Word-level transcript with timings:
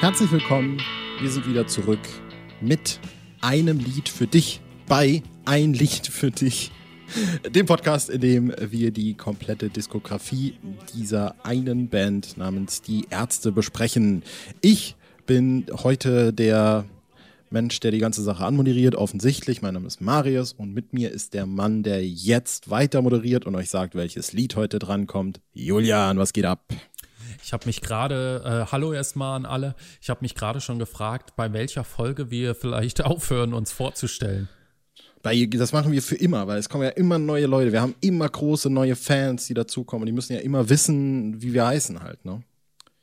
Herzlich 0.00 0.32
willkommen. 0.32 0.80
Wir 1.20 1.28
sind 1.28 1.46
wieder 1.46 1.66
zurück 1.66 2.00
mit 2.62 3.00
einem 3.42 3.78
Lied 3.78 4.08
für 4.08 4.26
dich 4.26 4.62
bei 4.88 5.22
Ein 5.44 5.74
Lied 5.74 6.06
für 6.06 6.30
dich. 6.30 6.72
Dem 7.46 7.66
Podcast, 7.66 8.08
in 8.08 8.22
dem 8.22 8.54
wir 8.58 8.92
die 8.92 9.12
komplette 9.12 9.68
Diskografie 9.68 10.54
dieser 10.94 11.34
einen 11.44 11.90
Band 11.90 12.38
namens 12.38 12.80
Die 12.80 13.08
Ärzte 13.10 13.52
besprechen. 13.52 14.22
Ich 14.62 14.96
bin 15.26 15.66
heute 15.70 16.32
der 16.32 16.86
Mensch, 17.50 17.78
der 17.80 17.90
die 17.90 17.98
ganze 17.98 18.22
Sache 18.22 18.44
anmoderiert, 18.44 18.94
offensichtlich. 18.94 19.60
Mein 19.60 19.74
Name 19.74 19.86
ist 19.86 20.00
Marius 20.00 20.54
und 20.54 20.72
mit 20.72 20.94
mir 20.94 21.10
ist 21.10 21.34
der 21.34 21.44
Mann, 21.44 21.82
der 21.82 22.06
jetzt 22.06 22.70
weiter 22.70 23.02
moderiert 23.02 23.44
und 23.44 23.54
euch 23.54 23.68
sagt, 23.68 23.94
welches 23.94 24.32
Lied 24.32 24.56
heute 24.56 24.78
drankommt. 24.78 25.42
Julian, 25.52 26.16
was 26.16 26.32
geht 26.32 26.46
ab? 26.46 26.64
Ich 27.42 27.52
habe 27.52 27.66
mich 27.66 27.80
gerade, 27.80 28.42
äh, 28.44 28.72
hallo 28.72 28.92
erstmal 28.92 29.36
an 29.36 29.46
alle, 29.46 29.74
ich 30.00 30.10
habe 30.10 30.20
mich 30.22 30.34
gerade 30.34 30.60
schon 30.60 30.78
gefragt, 30.78 31.34
bei 31.36 31.52
welcher 31.52 31.84
Folge 31.84 32.30
wir 32.30 32.54
vielleicht 32.54 33.00
aufhören, 33.04 33.54
uns 33.54 33.72
vorzustellen. 33.72 34.48
Bei, 35.22 35.46
das 35.46 35.72
machen 35.72 35.92
wir 35.92 36.02
für 36.02 36.16
immer, 36.16 36.46
weil 36.46 36.58
es 36.58 36.68
kommen 36.68 36.84
ja 36.84 36.90
immer 36.90 37.18
neue 37.18 37.46
Leute. 37.46 37.72
Wir 37.72 37.82
haben 37.82 37.94
immer 38.00 38.28
große 38.28 38.70
neue 38.70 38.96
Fans, 38.96 39.46
die 39.46 39.54
dazukommen. 39.54 40.06
Die 40.06 40.12
müssen 40.12 40.32
ja 40.32 40.40
immer 40.40 40.70
wissen, 40.70 41.42
wie 41.42 41.52
wir 41.52 41.66
heißen 41.66 42.00
halt, 42.00 42.24
ne? 42.24 42.42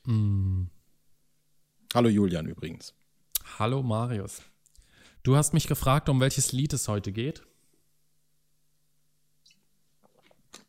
Mm. 0.05 0.66
Hallo 1.94 2.09
Julian 2.09 2.48
übrigens. 2.48 2.95
Hallo 3.59 3.84
Marius. 3.84 4.42
Du 5.23 5.36
hast 5.36 5.54
mich 5.54 5.67
gefragt, 5.67 6.09
um 6.09 6.20
welches 6.20 6.52
Lied 6.52 6.73
es 6.73 6.88
heute 6.88 7.12
geht. 7.12 7.44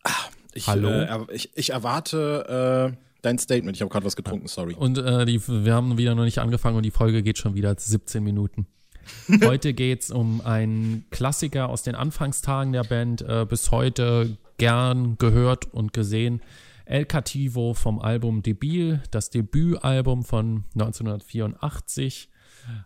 Ah, 0.04 0.10
ich, 0.52 0.66
Hallo? 0.66 0.90
Äh, 0.90 1.26
ich, 1.32 1.56
ich, 1.56 1.70
erwarte 1.70 2.94
äh, 2.94 3.07
dein 3.22 3.38
Statement. 3.38 3.76
Ich 3.76 3.82
habe 3.82 3.90
gerade 3.90 4.06
was 4.06 4.16
getrunken, 4.16 4.48
sorry. 4.48 4.74
Und 4.74 4.98
äh, 4.98 5.24
die, 5.24 5.40
wir 5.46 5.74
haben 5.74 5.98
wieder 5.98 6.14
noch 6.14 6.24
nicht 6.24 6.38
angefangen 6.38 6.76
und 6.76 6.84
die 6.84 6.90
Folge 6.90 7.22
geht 7.22 7.38
schon 7.38 7.54
wieder 7.54 7.74
17 7.76 8.22
Minuten. 8.22 8.66
Heute 9.42 9.74
geht 9.74 10.02
es 10.02 10.10
um 10.10 10.40
einen 10.42 11.06
Klassiker 11.10 11.68
aus 11.68 11.82
den 11.82 11.94
Anfangstagen 11.94 12.72
der 12.72 12.84
Band, 12.84 13.22
äh, 13.22 13.46
bis 13.48 13.70
heute 13.70 14.36
gern 14.58 15.16
gehört 15.18 15.72
und 15.72 15.92
gesehen. 15.92 16.42
El 16.84 17.04
Cativo 17.04 17.74
vom 17.74 18.00
Album 18.00 18.42
Debil, 18.42 19.02
das 19.10 19.30
Debütalbum 19.30 20.24
von 20.24 20.64
1984. 20.74 22.28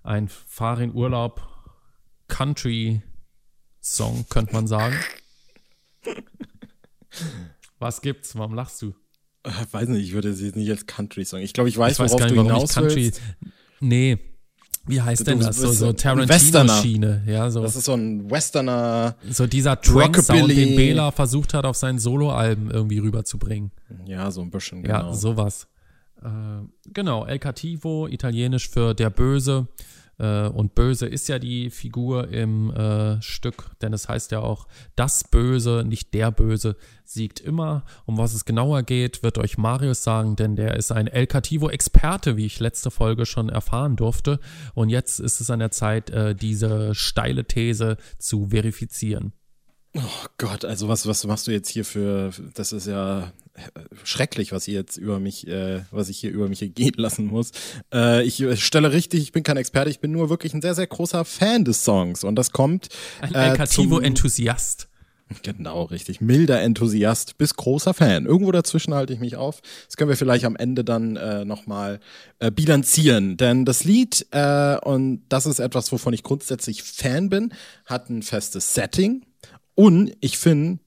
Ein 0.02 0.28
Fahr 0.28 0.80
in 0.80 0.94
Urlaub 0.94 1.42
Country 2.28 3.02
Song, 3.80 4.26
könnte 4.28 4.52
man 4.52 4.66
sagen. 4.66 4.96
Was 7.78 8.00
gibt's? 8.00 8.36
Warum 8.36 8.54
lachst 8.54 8.80
du? 8.82 8.94
Ich 9.46 9.52
weiß 9.72 9.88
nicht, 9.88 10.04
ich 10.04 10.12
würde 10.12 10.34
sie 10.34 10.52
nicht 10.54 10.70
als 10.70 10.86
Country-Song. 10.86 11.40
Ich 11.40 11.52
glaube, 11.52 11.68
ich 11.68 11.78
weiß, 11.78 11.92
ich 11.92 11.98
weiß 11.98 12.12
worauf 12.12 12.26
du 12.26 12.34
hinaus 12.34 12.74
Country. 12.74 13.04
Willst. 13.04 13.20
Nee. 13.80 14.18
Wie 14.86 15.00
heißt 15.00 15.26
denn 15.26 15.38
das? 15.38 15.56
So, 15.58 15.70
so 15.70 15.92
Tarantino-Schiene. 15.92 17.22
Ja, 17.26 17.50
so. 17.50 17.62
Das 17.62 17.76
ist 17.76 17.84
so 17.84 17.94
ein 17.94 18.28
Westerner. 18.28 19.14
So 19.30 19.46
dieser 19.46 19.80
Trance-Sound, 19.80 20.50
den 20.50 20.74
Bela 20.74 21.12
versucht 21.12 21.54
hat, 21.54 21.64
auf 21.64 21.76
seinen 21.76 22.00
Soloalben 22.00 22.70
irgendwie 22.70 22.98
rüberzubringen. 22.98 23.70
Ja, 24.06 24.30
so 24.32 24.40
ein 24.40 24.50
bisschen, 24.50 24.82
genau. 24.82 25.10
Ja, 25.10 25.14
sowas. 25.14 25.68
Äh, 26.20 26.28
genau, 26.92 27.24
El 27.26 27.38
Cativo, 27.38 28.08
italienisch 28.08 28.68
für 28.68 28.94
der 28.94 29.10
Böse. 29.10 29.68
Äh, 30.22 30.46
und 30.46 30.76
böse 30.76 31.06
ist 31.06 31.28
ja 31.28 31.40
die 31.40 31.68
Figur 31.68 32.28
im 32.28 32.70
äh, 32.70 33.20
Stück, 33.20 33.70
denn 33.82 33.92
es 33.92 34.08
heißt 34.08 34.30
ja 34.30 34.38
auch, 34.38 34.68
das 34.94 35.24
Böse, 35.24 35.84
nicht 35.84 36.14
der 36.14 36.30
Böse, 36.30 36.76
siegt 37.04 37.40
immer. 37.40 37.84
Um 38.06 38.18
was 38.18 38.32
es 38.32 38.44
genauer 38.44 38.84
geht, 38.84 39.24
wird 39.24 39.36
euch 39.36 39.58
Marius 39.58 40.04
sagen, 40.04 40.36
denn 40.36 40.54
der 40.54 40.76
ist 40.76 40.92
ein 40.92 41.08
El 41.08 41.26
Cativo-Experte, 41.26 42.36
wie 42.36 42.46
ich 42.46 42.60
letzte 42.60 42.92
Folge 42.92 43.26
schon 43.26 43.48
erfahren 43.48 43.96
durfte. 43.96 44.38
Und 44.74 44.90
jetzt 44.90 45.18
ist 45.18 45.40
es 45.40 45.50
an 45.50 45.58
der 45.58 45.72
Zeit, 45.72 46.10
äh, 46.10 46.36
diese 46.36 46.94
steile 46.94 47.44
These 47.44 47.96
zu 48.18 48.50
verifizieren. 48.50 49.32
Oh 49.94 50.00
Gott, 50.38 50.64
also 50.64 50.88
was, 50.88 51.06
was 51.06 51.24
machst 51.26 51.46
du 51.46 51.50
jetzt 51.50 51.68
hier 51.68 51.84
für, 51.84 52.30
das 52.54 52.72
ist 52.72 52.86
ja 52.86 53.32
schrecklich, 54.04 54.52
was 54.52 54.66
ihr 54.66 54.74
jetzt 54.74 54.96
über 54.96 55.20
mich, 55.20 55.46
äh, 55.46 55.82
was 55.90 56.08
ich 56.08 56.18
hier 56.18 56.30
über 56.30 56.48
mich 56.48 56.60
gehen 56.74 56.94
lassen 56.96 57.26
muss. 57.26 57.50
Äh, 57.92 58.22
ich 58.24 58.42
stelle 58.64 58.92
richtig, 58.92 59.22
ich 59.22 59.32
bin 59.32 59.42
kein 59.42 59.58
Experte, 59.58 59.90
ich 59.90 60.00
bin 60.00 60.12
nur 60.12 60.30
wirklich 60.30 60.54
ein 60.54 60.62
sehr, 60.62 60.74
sehr 60.74 60.86
großer 60.86 61.26
Fan 61.26 61.64
des 61.64 61.84
Songs 61.84 62.24
und 62.24 62.36
das 62.36 62.52
kommt. 62.52 62.88
Ein 63.20 63.34
äh, 63.34 63.56
Cativo-Enthusiast. 63.56 64.88
Genau, 65.42 65.84
richtig. 65.84 66.20
Milder 66.20 66.60
Enthusiast 66.60 67.38
bis 67.38 67.54
großer 67.54 67.94
Fan. 67.94 68.26
Irgendwo 68.26 68.52
dazwischen 68.52 68.94
halte 68.94 69.12
ich 69.12 69.20
mich 69.20 69.36
auf. 69.36 69.60
Das 69.86 69.96
können 69.96 70.10
wir 70.10 70.16
vielleicht 70.16 70.44
am 70.44 70.56
Ende 70.56 70.84
dann 70.84 71.16
äh, 71.16 71.44
nochmal 71.44 72.00
äh, 72.38 72.50
bilanzieren. 72.50 73.36
Denn 73.36 73.64
das 73.64 73.84
Lied, 73.84 74.26
äh, 74.30 74.76
und 74.78 75.22
das 75.28 75.46
ist 75.46 75.58
etwas, 75.58 75.90
wovon 75.92 76.12
ich 76.12 76.22
grundsätzlich 76.22 76.82
Fan 76.82 77.30
bin, 77.30 77.54
hat 77.86 78.10
ein 78.10 78.22
festes 78.22 78.74
Setting. 78.74 79.24
Und 79.74 80.12
ich 80.20 80.38
finde, 80.38 80.80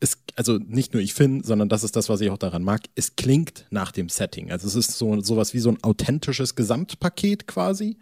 es, 0.00 0.18
also 0.36 0.58
nicht 0.58 0.92
nur 0.92 1.02
ich 1.02 1.14
finde, 1.14 1.46
sondern 1.46 1.68
das 1.68 1.84
ist 1.84 1.96
das, 1.96 2.08
was 2.08 2.20
ich 2.20 2.30
auch 2.30 2.38
daran 2.38 2.62
mag, 2.62 2.82
es 2.94 3.16
klingt 3.16 3.66
nach 3.70 3.92
dem 3.92 4.08
Setting. 4.08 4.50
Also 4.50 4.66
es 4.66 4.74
ist 4.74 4.98
so 4.98 5.20
sowas 5.20 5.54
wie 5.54 5.60
so 5.60 5.70
ein 5.70 5.82
authentisches 5.82 6.54
Gesamtpaket 6.54 7.46
quasi. 7.46 7.96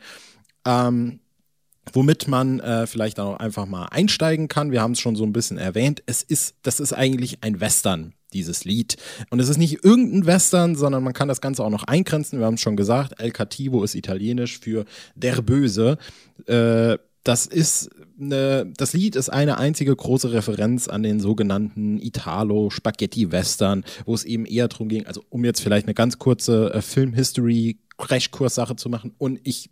Ähm, 0.64 1.20
womit 1.92 2.28
man 2.28 2.60
äh, 2.60 2.86
vielleicht 2.86 3.18
auch 3.18 3.38
einfach 3.38 3.66
mal 3.66 3.86
einsteigen 3.86 4.48
kann. 4.48 4.70
Wir 4.70 4.82
haben 4.82 4.92
es 4.92 5.00
schon 5.00 5.16
so 5.16 5.24
ein 5.24 5.32
bisschen 5.32 5.58
erwähnt. 5.58 6.02
Es 6.06 6.22
ist, 6.22 6.54
das 6.62 6.80
ist 6.80 6.92
eigentlich 6.92 7.38
ein 7.42 7.60
Western, 7.60 8.14
dieses 8.32 8.64
Lied. 8.64 8.96
Und 9.30 9.40
es 9.40 9.48
ist 9.48 9.58
nicht 9.58 9.84
irgendein 9.84 10.26
Western, 10.26 10.76
sondern 10.76 11.02
man 11.02 11.12
kann 11.12 11.28
das 11.28 11.40
Ganze 11.40 11.64
auch 11.64 11.70
noch 11.70 11.84
eingrenzen. 11.84 12.38
Wir 12.38 12.46
haben 12.46 12.54
es 12.54 12.60
schon 12.60 12.76
gesagt, 12.76 13.20
El 13.20 13.32
Cativo 13.32 13.82
ist 13.82 13.94
italienisch 13.94 14.58
für 14.58 14.84
der 15.16 15.42
Böse. 15.42 15.98
Äh, 16.46 16.98
das 17.24 17.46
ist 17.46 17.90
eine, 18.20 18.72
das 18.76 18.92
Lied 18.92 19.16
ist 19.16 19.28
eine 19.28 19.58
einzige 19.58 19.94
große 19.94 20.32
Referenz 20.32 20.88
an 20.88 21.02
den 21.02 21.20
sogenannten 21.20 21.98
Italo 22.00 22.70
Spaghetti 22.70 23.30
Western, 23.30 23.84
wo 24.04 24.14
es 24.14 24.24
eben 24.24 24.44
eher 24.44 24.68
darum 24.68 24.88
ging, 24.88 25.06
also 25.06 25.22
um 25.28 25.44
jetzt 25.44 25.60
vielleicht 25.60 25.86
eine 25.86 25.94
ganz 25.94 26.18
kurze 26.18 26.72
äh, 26.74 26.82
Film-History 26.82 27.78
Crashkurs-Sache 27.98 28.74
zu 28.76 28.88
machen. 28.88 29.14
Und 29.18 29.40
ich 29.44 29.70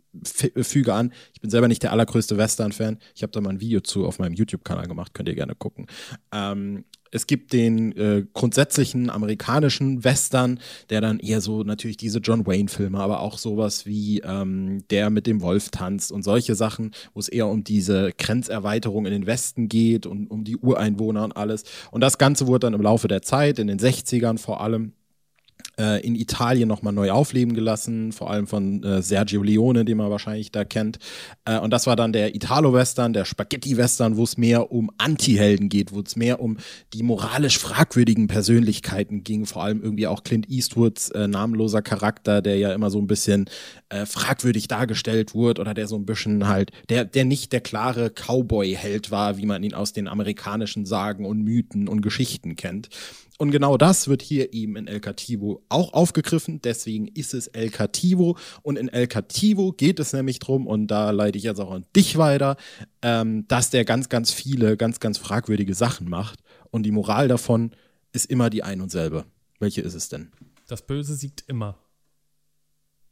füge 0.62 0.94
an, 0.94 1.12
ich 1.32 1.40
bin 1.40 1.50
selber 1.50 1.68
nicht 1.68 1.82
der 1.82 1.92
allergrößte 1.92 2.36
Western-Fan. 2.36 2.98
Ich 3.14 3.22
habe 3.22 3.32
da 3.32 3.40
mal 3.40 3.50
ein 3.50 3.60
Video 3.60 3.80
zu 3.80 4.06
auf 4.06 4.18
meinem 4.18 4.34
YouTube-Kanal 4.34 4.86
gemacht, 4.86 5.14
könnt 5.14 5.28
ihr 5.28 5.34
gerne 5.34 5.54
gucken. 5.54 5.86
Ähm, 6.32 6.84
es 7.10 7.26
gibt 7.26 7.53
den 7.53 7.97
äh, 7.97 8.25
grundsätzlichen 8.32 9.10
amerikanischen 9.10 10.04
Western, 10.04 10.60
der 10.91 11.00
dann 11.00 11.19
eher 11.19 11.41
so 11.41 11.62
natürlich 11.62 11.97
diese 11.97 12.21
John 12.21 12.47
Wayne-Filme, 12.47 12.98
aber 12.98 13.21
auch 13.21 13.38
sowas 13.38 13.87
wie 13.87 14.21
ähm, 14.21 14.84
der 14.91 15.10
mit 15.10 15.26
dem 15.26 15.43
Wolf 15.43 15.71
tanzt 15.71 16.12
und 16.12 16.22
solche 16.22 16.54
Sachen, 16.54 16.93
wo 17.15 17.21
es 17.21 17.28
eher 17.28 17.48
um 17.48 17.65
diese 17.65 18.12
Grenzerweiterung 18.16 19.06
in 19.06 19.12
den 19.12 19.26
Westen 19.26 19.69
geht 19.69 20.06
und 20.06 20.31
um 20.31 20.44
die 20.44 20.56
Ureinwohner 20.56 21.25
und 21.25 21.37
alles. 21.37 21.65
Und 21.91 22.00
das 22.00 22.19
Ganze 22.19 22.47
wurde 22.47 22.66
dann 22.66 22.75
im 22.75 22.82
Laufe 22.82 23.09
der 23.09 23.22
Zeit, 23.22 23.59
in 23.59 23.66
den 23.66 23.78
60ern 23.78 24.38
vor 24.38 24.60
allem, 24.60 24.92
äh, 25.78 26.04
in 26.06 26.15
Italien 26.15 26.69
nochmal 26.69 26.93
neu 26.93 27.10
aufleben 27.10 27.54
gelassen, 27.54 28.12
vor 28.12 28.31
allem 28.31 28.47
von 28.47 28.82
äh, 28.82 29.03
Sergio 29.03 29.43
Leone, 29.43 29.84
den 29.84 29.97
man 29.97 30.10
wahrscheinlich 30.10 30.53
da 30.53 30.65
kennt. 30.65 30.98
Äh, 31.44 31.59
und 31.59 31.71
das 31.71 31.87
war 31.87 31.97
dann 31.97 32.12
der 32.12 32.34
Italo-Western, 32.34 33.12
der 33.12 33.25
Spaghetti-Western, 33.25 34.16
wo 34.16 34.25
es 34.25 34.37
mehr 34.37 34.72
um 34.72 34.91
Anti-Helden 34.98 35.69
geht, 35.69 35.93
wo 35.93 36.00
es 36.00 36.16
mehr 36.16 36.41
um 36.41 36.59
die 36.93 37.03
moralisch 37.03 37.59
fragwürdigen 37.59 38.26
Persönlichkeiten 38.26 39.25
ging, 39.25 39.47
vor 39.47 39.65
allem 39.65 39.82
irgendwie 39.82 40.06
auch 40.06 40.22
Clint 40.22 40.48
Eastwoods 40.48 41.10
äh, 41.10 41.28
namenloser 41.28 41.82
Charakter, 41.82 42.42
der 42.42 42.56
ja 42.56 42.72
immer 42.72 42.91
so 42.91 42.98
ein 42.98 43.06
bisschen 43.06 43.47
äh, 43.88 44.06
fragwürdig 44.06 44.69
dargestellt 44.69 45.34
wurde 45.34 45.60
oder 45.60 45.75
der 45.75 45.87
so 45.87 45.97
ein 45.97 46.06
bisschen 46.06 46.48
halt, 46.48 46.71
der, 46.88 47.04
der 47.04 47.25
nicht 47.25 47.53
der 47.53 47.60
klare 47.60 48.10
Cowboy-Held 48.10 49.10
war, 49.10 49.37
wie 49.37 49.47
man 49.47 49.62
ihn 49.62 49.75
aus 49.75 49.92
den 49.92 50.09
amerikanischen 50.09 50.87
Sagen 50.87 51.25
und 51.25 51.42
Mythen 51.42 51.89
und 51.89 52.03
Geschichten 52.03 52.56
kennt. 52.56 52.89
Und 53.41 53.53
genau 53.53 53.78
das 53.78 54.07
wird 54.07 54.21
hier 54.21 54.53
eben 54.53 54.77
in 54.77 54.87
El 54.87 55.01
Cativo 55.01 55.65
auch 55.71 55.95
aufgegriffen. 55.95 56.60
Deswegen 56.60 57.09
ist 57.09 57.33
es 57.33 57.47
El 57.47 57.71
Cativo. 57.71 58.37
Und 58.60 58.77
in 58.77 58.91
El 58.91 59.07
Cativo 59.07 59.72
geht 59.72 59.98
es 59.98 60.13
nämlich 60.13 60.41
drum, 60.41 60.66
und 60.66 60.89
da 60.89 61.10
leite 61.10 61.39
ich 61.39 61.45
jetzt 61.45 61.59
auch 61.59 61.71
an 61.71 61.87
dich 61.97 62.19
weiter, 62.19 62.59
ähm, 63.01 63.48
dass 63.48 63.71
der 63.71 63.87
ganz, 63.87 64.10
ganz 64.10 64.31
viele, 64.31 64.77
ganz, 64.77 65.01
ganz 65.01 65.16
fragwürdige 65.16 65.72
Sachen 65.72 66.10
macht. 66.10 66.41
Und 66.71 66.83
die 66.83 66.91
Moral 66.91 67.28
davon 67.28 67.71
ist 68.13 68.27
immer 68.27 68.51
die 68.51 68.63
ein 68.63 68.83
und 68.83 68.91
selbe. 68.91 69.25
Welche 69.59 69.81
ist 69.81 69.95
es 69.95 70.10
denn? 70.10 70.33
Das 70.66 70.87
Böse 70.87 71.15
siegt 71.15 71.42
immer. 71.47 71.78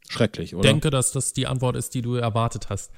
Schrecklich, 0.09 0.53
oder? 0.53 0.63
Ich 0.63 0.71
denke, 0.71 0.91
dass 0.91 1.11
das 1.11 1.33
die 1.33 1.47
Antwort 1.47 1.75
ist, 1.75 1.95
die 1.95 2.03
du 2.03 2.13
erwartet 2.13 2.69
hast. 2.69 2.91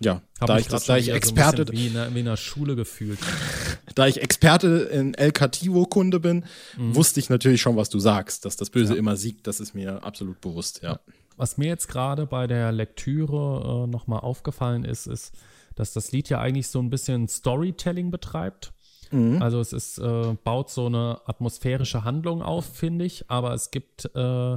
Ja, 0.00 0.22
Hab 0.40 0.48
da 0.48 0.58
ich, 0.58 0.66
da 0.66 0.96
ich 0.96 1.10
Experte. 1.10 1.64
So 1.66 1.72
wie, 1.72 1.86
in 1.86 1.96
einer, 1.96 2.14
wie 2.14 2.20
in 2.20 2.26
einer 2.26 2.36
Schule 2.36 2.74
gefühlt. 2.74 3.18
da 3.94 4.06
ich 4.06 4.20
Experte 4.20 4.88
in 4.92 5.14
El 5.14 5.32
Cativo-Kunde 5.32 6.18
bin, 6.20 6.44
mhm. 6.76 6.94
wusste 6.94 7.20
ich 7.20 7.30
natürlich 7.30 7.60
schon, 7.60 7.76
was 7.76 7.88
du 7.88 8.00
sagst. 8.00 8.44
Dass 8.44 8.56
das 8.56 8.70
Böse 8.70 8.94
ja. 8.94 8.98
immer 8.98 9.16
siegt, 9.16 9.46
das 9.46 9.60
ist 9.60 9.74
mir 9.74 10.02
absolut 10.02 10.40
bewusst, 10.40 10.82
ja. 10.82 11.00
Was 11.36 11.56
mir 11.56 11.68
jetzt 11.68 11.88
gerade 11.88 12.26
bei 12.26 12.46
der 12.46 12.72
Lektüre 12.72 13.84
äh, 13.84 13.90
nochmal 13.90 14.20
aufgefallen 14.20 14.84
ist, 14.84 15.06
ist, 15.06 15.32
dass 15.74 15.92
das 15.92 16.12
Lied 16.12 16.28
ja 16.28 16.40
eigentlich 16.40 16.68
so 16.68 16.78
ein 16.78 16.90
bisschen 16.90 17.28
Storytelling 17.28 18.10
betreibt. 18.10 18.72
Mhm. 19.10 19.40
Also 19.40 19.60
es 19.60 19.72
ist, 19.72 19.98
äh, 19.98 20.36
baut 20.44 20.70
so 20.70 20.86
eine 20.86 21.20
atmosphärische 21.26 22.04
Handlung 22.04 22.42
auf, 22.42 22.76
finde 22.76 23.04
ich, 23.04 23.30
aber 23.30 23.54
es 23.54 23.70
gibt 23.70 24.10
äh, 24.14 24.54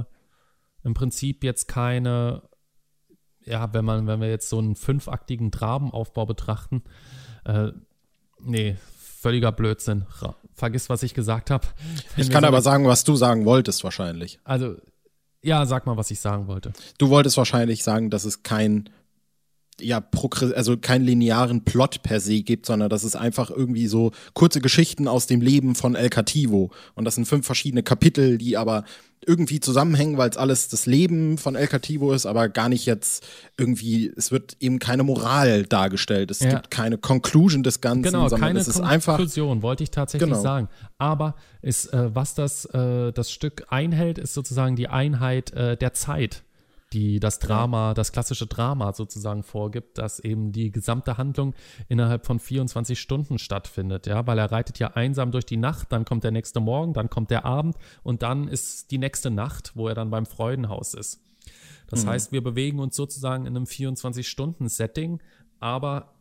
im 0.84 0.94
Prinzip 0.94 1.44
jetzt 1.44 1.68
keine, 1.68 2.42
ja, 3.46 3.72
wenn 3.72 3.84
man, 3.84 4.06
wenn 4.06 4.20
wir 4.20 4.28
jetzt 4.28 4.48
so 4.48 4.58
einen 4.58 4.76
fünfaktigen 4.76 5.50
Drabenaufbau 5.50 6.26
betrachten, 6.26 6.82
äh, 7.44 7.68
nee, 8.40 8.76
völliger 8.98 9.52
Blödsinn. 9.52 10.04
Vergiss, 10.54 10.88
was 10.88 11.02
ich 11.02 11.14
gesagt 11.14 11.50
habe. 11.50 11.66
Ich 12.16 12.30
kann 12.30 12.44
aber 12.44 12.62
sagen, 12.62 12.86
was 12.86 13.04
du 13.04 13.16
sagen 13.16 13.44
wolltest 13.44 13.84
wahrscheinlich. 13.84 14.40
Also, 14.44 14.76
ja, 15.42 15.64
sag 15.66 15.86
mal, 15.86 15.96
was 15.96 16.10
ich 16.10 16.20
sagen 16.20 16.48
wollte. 16.48 16.72
Du 16.98 17.08
wolltest 17.08 17.36
wahrscheinlich 17.36 17.84
sagen, 17.84 18.10
dass 18.10 18.24
es 18.24 18.42
kein 18.42 18.90
ja, 19.80 20.02
also 20.54 20.76
keinen 20.76 21.04
linearen 21.04 21.64
Plot 21.64 22.02
per 22.02 22.20
se 22.20 22.42
gibt, 22.42 22.66
sondern 22.66 22.88
dass 22.88 23.04
es 23.04 23.16
einfach 23.16 23.50
irgendwie 23.50 23.86
so 23.86 24.12
kurze 24.32 24.60
Geschichten 24.60 25.08
aus 25.08 25.26
dem 25.26 25.40
Leben 25.40 25.74
von 25.74 25.94
El 25.94 26.08
Cativo. 26.08 26.70
Und 26.94 27.04
das 27.04 27.16
sind 27.16 27.26
fünf 27.26 27.44
verschiedene 27.44 27.82
Kapitel, 27.82 28.38
die 28.38 28.56
aber 28.56 28.84
irgendwie 29.26 29.60
zusammenhängen, 29.60 30.18
weil 30.18 30.30
es 30.30 30.36
alles 30.36 30.68
das 30.68 30.86
Leben 30.86 31.36
von 31.36 31.56
El 31.56 31.66
Cativo 31.66 32.12
ist, 32.12 32.26
aber 32.26 32.48
gar 32.48 32.68
nicht 32.68 32.86
jetzt 32.86 33.26
irgendwie, 33.58 34.12
es 34.16 34.30
wird 34.30 34.56
eben 34.60 34.78
keine 34.78 35.02
Moral 35.02 35.64
dargestellt. 35.64 36.30
Es 36.30 36.40
ja. 36.40 36.50
gibt 36.50 36.70
keine 36.70 36.96
Conclusion 36.96 37.62
des 37.62 37.80
Ganzen, 37.80 38.02
genau, 38.04 38.28
sondern 38.28 38.48
keine 38.48 38.60
es 38.60 38.68
ist 38.68 38.80
einfach. 38.80 39.16
Conclusion, 39.16 39.62
wollte 39.62 39.82
ich 39.82 39.90
tatsächlich 39.90 40.30
genau. 40.30 40.42
sagen. 40.42 40.68
Aber 40.98 41.34
ist, 41.60 41.92
äh, 41.92 42.14
was 42.14 42.34
das, 42.34 42.66
äh, 42.66 43.12
das 43.12 43.32
Stück 43.32 43.64
einhält, 43.68 44.18
ist 44.18 44.34
sozusagen 44.34 44.76
die 44.76 44.88
Einheit 44.88 45.52
äh, 45.52 45.76
der 45.76 45.92
Zeit 45.92 46.44
die 46.96 47.20
das 47.20 47.38
Drama, 47.38 47.92
das 47.92 48.10
klassische 48.10 48.46
Drama 48.46 48.94
sozusagen 48.94 49.42
vorgibt, 49.42 49.98
dass 49.98 50.18
eben 50.18 50.50
die 50.52 50.72
gesamte 50.72 51.18
Handlung 51.18 51.52
innerhalb 51.88 52.24
von 52.24 52.38
24 52.38 52.98
Stunden 52.98 53.38
stattfindet, 53.38 54.06
ja, 54.06 54.26
weil 54.26 54.38
er 54.38 54.50
reitet 54.50 54.78
ja 54.78 54.92
einsam 54.92 55.30
durch 55.30 55.44
die 55.44 55.58
Nacht, 55.58 55.92
dann 55.92 56.06
kommt 56.06 56.24
der 56.24 56.30
nächste 56.30 56.58
Morgen, 56.58 56.94
dann 56.94 57.10
kommt 57.10 57.30
der 57.30 57.44
Abend 57.44 57.76
und 58.02 58.22
dann 58.22 58.48
ist 58.48 58.90
die 58.90 58.96
nächste 58.96 59.30
Nacht, 59.30 59.72
wo 59.74 59.88
er 59.88 59.94
dann 59.94 60.08
beim 60.08 60.24
Freudenhaus 60.24 60.94
ist. 60.94 61.22
Das 61.86 62.06
mhm. 62.06 62.08
heißt, 62.08 62.32
wir 62.32 62.42
bewegen 62.42 62.78
uns 62.78 62.96
sozusagen 62.96 63.44
in 63.44 63.54
einem 63.54 63.66
24-Stunden-Setting, 63.66 65.20
aber 65.60 66.15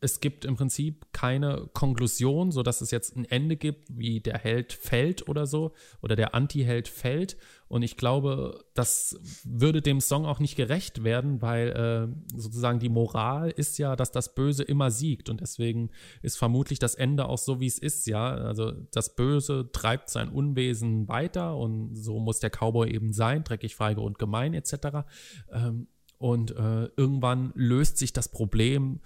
es 0.00 0.20
gibt 0.20 0.44
im 0.44 0.56
Prinzip 0.56 1.06
keine 1.12 1.68
Konklusion, 1.72 2.52
sodass 2.52 2.80
es 2.80 2.90
jetzt 2.90 3.16
ein 3.16 3.24
Ende 3.24 3.56
gibt, 3.56 3.96
wie 3.96 4.20
der 4.20 4.38
Held 4.38 4.72
fällt 4.72 5.28
oder 5.28 5.46
so, 5.46 5.72
oder 6.02 6.16
der 6.16 6.34
Anti-Held 6.34 6.88
fällt. 6.88 7.36
Und 7.68 7.82
ich 7.82 7.96
glaube, 7.96 8.64
das 8.74 9.18
würde 9.44 9.82
dem 9.82 10.00
Song 10.00 10.26
auch 10.26 10.38
nicht 10.38 10.54
gerecht 10.54 11.02
werden, 11.02 11.42
weil 11.42 11.68
äh, 11.70 12.38
sozusagen 12.38 12.78
die 12.78 12.88
Moral 12.88 13.50
ist 13.50 13.78
ja, 13.78 13.96
dass 13.96 14.12
das 14.12 14.34
Böse 14.34 14.62
immer 14.62 14.90
siegt. 14.90 15.28
Und 15.28 15.40
deswegen 15.40 15.90
ist 16.22 16.36
vermutlich 16.36 16.78
das 16.78 16.94
Ende 16.94 17.26
auch 17.26 17.38
so, 17.38 17.60
wie 17.60 17.66
es 17.66 17.78
ist, 17.78 18.06
ja. 18.06 18.34
Also 18.34 18.72
das 18.92 19.16
Böse 19.16 19.70
treibt 19.72 20.10
sein 20.10 20.28
Unwesen 20.28 21.08
weiter 21.08 21.56
und 21.56 21.96
so 21.96 22.20
muss 22.20 22.38
der 22.38 22.50
Cowboy 22.50 22.90
eben 22.92 23.12
sein, 23.12 23.44
dreckig, 23.44 23.74
feige 23.74 24.00
und 24.00 24.18
gemein 24.18 24.54
etc. 24.54 25.06
Ähm, 25.50 25.88
und 26.18 26.52
äh, 26.52 26.88
irgendwann 26.96 27.52
löst 27.54 27.98
sich 27.98 28.12
das 28.12 28.28
Problem 28.28 29.00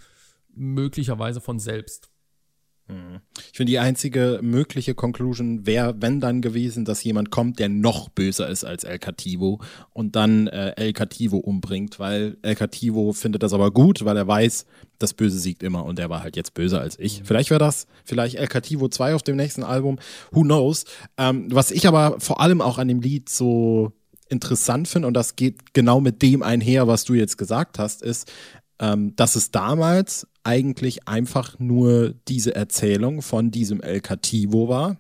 möglicherweise 0.55 1.41
von 1.41 1.59
selbst. 1.59 2.11
Hm. 2.91 3.21
Ich 3.53 3.57
finde, 3.57 3.71
die 3.71 3.79
einzige 3.79 4.41
mögliche 4.43 4.95
Conclusion 4.95 5.67
wäre, 5.67 5.95
wenn 6.01 6.21
dann 6.21 6.43
gewesen, 6.43 6.85
dass 6.85 7.05
jemand 7.05 7.31
kommt, 7.31 7.59
der 7.59 7.69
noch 7.69 8.09
böser 8.09 8.49
ist 8.49 8.65
als 8.65 8.85
El 8.85 8.99
Cativo 8.99 9.61
und 9.93 10.17
dann 10.17 10.47
äh, 10.49 10.71
El 10.77 10.93
Cativo 10.93 11.39
umbringt, 11.39 11.99
weil 11.99 12.37
El 12.43 12.57
Cativo 12.57 13.13
findet 13.13 13.43
das 13.43 13.53
aber 13.53 13.71
gut, 13.71 14.05
weil 14.05 14.17
er 14.17 14.27
weiß, 14.27 14.67
das 14.99 15.15
Böse 15.15 15.39
siegt 15.39 15.63
immer 15.63 15.85
und 15.85 15.99
er 15.99 16.11
war 16.11 16.23
halt 16.23 16.37
jetzt 16.37 16.55
böser 16.55 16.81
als 16.81 16.99
ich. 16.99 17.21
Mhm. 17.21 17.25
Vielleicht 17.27 17.51
wäre 17.51 17.61
das, 17.61 17.87
vielleicht 18.05 18.37
El 18.37 18.49
Cativo 18.49 18.89
2 18.89 19.15
auf 19.15 19.23
dem 19.23 19.37
nächsten 19.37 19.63
Album, 19.63 19.99
who 20.33 20.43
knows. 20.43 20.85
Ähm, 21.17 21.47
was 21.51 21.71
ich 21.71 21.87
aber 21.87 22.19
vor 22.19 22.41
allem 22.41 22.61
auch 22.61 22.79
an 22.79 22.89
dem 22.89 23.01
Lied 23.01 23.29
so 23.29 23.93
interessant 24.29 24.89
finde, 24.89 25.09
und 25.09 25.15
das 25.15 25.37
geht 25.37 25.75
genau 25.75 26.01
mit 26.01 26.23
dem 26.23 26.43
einher, 26.43 26.87
was 26.87 27.05
du 27.05 27.15
jetzt 27.15 27.37
gesagt 27.37 27.79
hast, 27.79 28.03
ist, 28.03 28.31
ähm, 28.81 29.15
dass 29.15 29.37
es 29.37 29.51
damals 29.51 30.27
eigentlich 30.43 31.07
einfach 31.07 31.59
nur 31.59 32.15
diese 32.27 32.55
Erzählung 32.55 33.23
von 33.23 33.51
diesem 33.51 33.81
El 33.81 34.01
Cativo 34.01 34.69
war. 34.69 34.97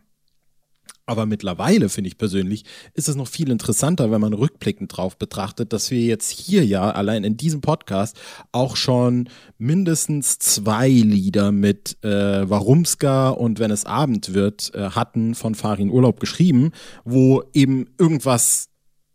Aber 1.06 1.26
mittlerweile, 1.26 1.88
finde 1.88 2.06
ich 2.06 2.18
persönlich, 2.18 2.64
ist 2.94 3.08
es 3.08 3.16
noch 3.16 3.26
viel 3.26 3.50
interessanter, 3.50 4.12
wenn 4.12 4.20
man 4.20 4.32
rückblickend 4.32 4.96
drauf 4.96 5.16
betrachtet, 5.16 5.72
dass 5.72 5.90
wir 5.90 6.00
jetzt 6.00 6.30
hier 6.30 6.64
ja 6.64 6.88
allein 6.88 7.24
in 7.24 7.36
diesem 7.36 7.62
Podcast 7.62 8.16
auch 8.52 8.76
schon 8.76 9.28
mindestens 9.58 10.38
zwei 10.38 10.88
Lieder 10.88 11.50
mit 11.50 11.96
äh, 12.04 12.48
Warumska 12.48 13.30
und 13.30 13.58
Wenn 13.58 13.72
es 13.72 13.86
Abend 13.86 14.34
wird 14.34 14.72
äh, 14.74 14.90
hatten 14.90 15.34
von 15.34 15.56
Farin 15.56 15.90
Urlaub 15.90 16.20
geschrieben, 16.20 16.70
wo 17.04 17.42
eben 17.54 17.88
irgendwas 17.98 18.68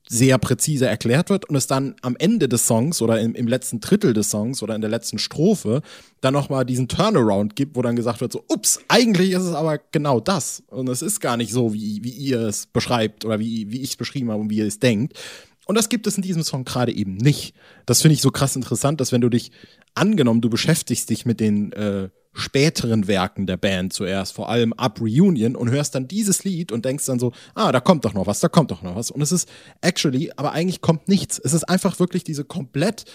sehr 0.08 0.38
präzise 0.38 0.88
erklärt 0.88 1.30
wird 1.30 1.50
und 1.50 1.56
es 1.56 1.68
dann 1.68 1.96
am 2.02 2.16
Ende 2.18 2.48
des 2.48 2.68
Songs 2.68 3.02
oder 3.02 3.20
im, 3.20 3.34
im 3.34 3.48
letzten 3.48 3.80
Drittel 3.80 4.14
des 4.14 4.30
Songs 4.30 4.62
oder 4.62 4.76
in 4.76 4.82
der 4.82 4.90
letzten 4.90 5.18
Strophe 5.18 5.82
dann 6.22 6.34
nochmal 6.34 6.66
diesen 6.66 6.88
Turnaround 6.88 7.56
gibt, 7.56 7.76
wo 7.76 7.82
dann 7.82 7.96
gesagt 7.96 8.22
wird, 8.22 8.32
so, 8.32 8.44
ups, 8.48 8.80
eigentlich 8.88 9.32
ist 9.32 9.44
es 9.44 9.56
aber 9.56 9.80
genau 9.92 10.20
das. 10.20 10.64
Und 10.68 10.90
es 10.90 11.02
ist 11.02 11.20
gar 11.20 11.38
nicht 11.38 11.52
so, 11.52 11.74
wie, 11.74 12.04
wie 12.04 12.12
ihr 12.12 12.42
es 12.42 12.68
beschreibt 12.68 13.26
oder 13.26 13.40
wie, 13.40 13.72
wie 13.72 13.82
ich 13.82 13.92
es 13.92 13.96
beschrieben 13.96 14.30
habe 14.30 14.42
und 14.42 14.50
wie 14.50 14.58
ihr 14.58 14.68
es 14.68 14.80
denkt. 14.80 15.18
Und 15.66 15.76
das 15.76 15.90
gibt 15.90 16.06
es 16.06 16.16
in 16.16 16.22
diesem 16.22 16.44
Song 16.44 16.64
gerade 16.64 16.94
eben 16.94 17.18
nicht. 17.18 17.56
Das 17.88 18.02
finde 18.02 18.14
ich 18.14 18.22
so 18.22 18.30
krass 18.30 18.56
interessant, 18.56 19.02
dass 19.02 19.12
wenn 19.12 19.22
du 19.22 19.30
dich 19.30 19.52
angenommen, 19.96 20.42
du 20.42 20.50
beschäftigst 20.50 21.10
dich 21.10 21.26
mit 21.26 21.40
den 21.40 21.72
äh, 21.72 22.10
späteren 22.36 23.08
Werken 23.08 23.48
der 23.48 23.56
Band 23.56 23.94
zuerst, 23.94 24.34
vor 24.34 24.50
allem 24.50 24.74
ab 24.74 25.00
Reunion 25.00 25.56
und 25.56 25.72
hörst 25.72 25.96
dann 25.96 26.08
dieses 26.08 26.44
Lied 26.44 26.72
und 26.72 26.84
denkst 26.84 27.06
dann 27.06 27.18
so, 27.18 27.32
ah, 27.56 27.72
da 27.72 27.80
kommt 27.80 28.04
doch 28.04 28.14
noch 28.14 28.28
was, 28.28 28.42
da 28.42 28.50
kommt 28.50 28.72
doch 28.72 28.82
noch 28.82 28.96
was. 28.96 29.10
Und 29.10 29.22
es 29.22 29.32
ist 29.32 29.50
actually, 29.82 30.32
aber 30.36 30.52
eigentlich 30.52 30.82
kommt 30.82 31.08
nichts. 31.08 31.40
Es 31.40 31.54
ist 31.54 31.64
einfach 31.64 31.98
wirklich 32.00 32.26
diese 32.26 32.44
komplett 32.44 33.06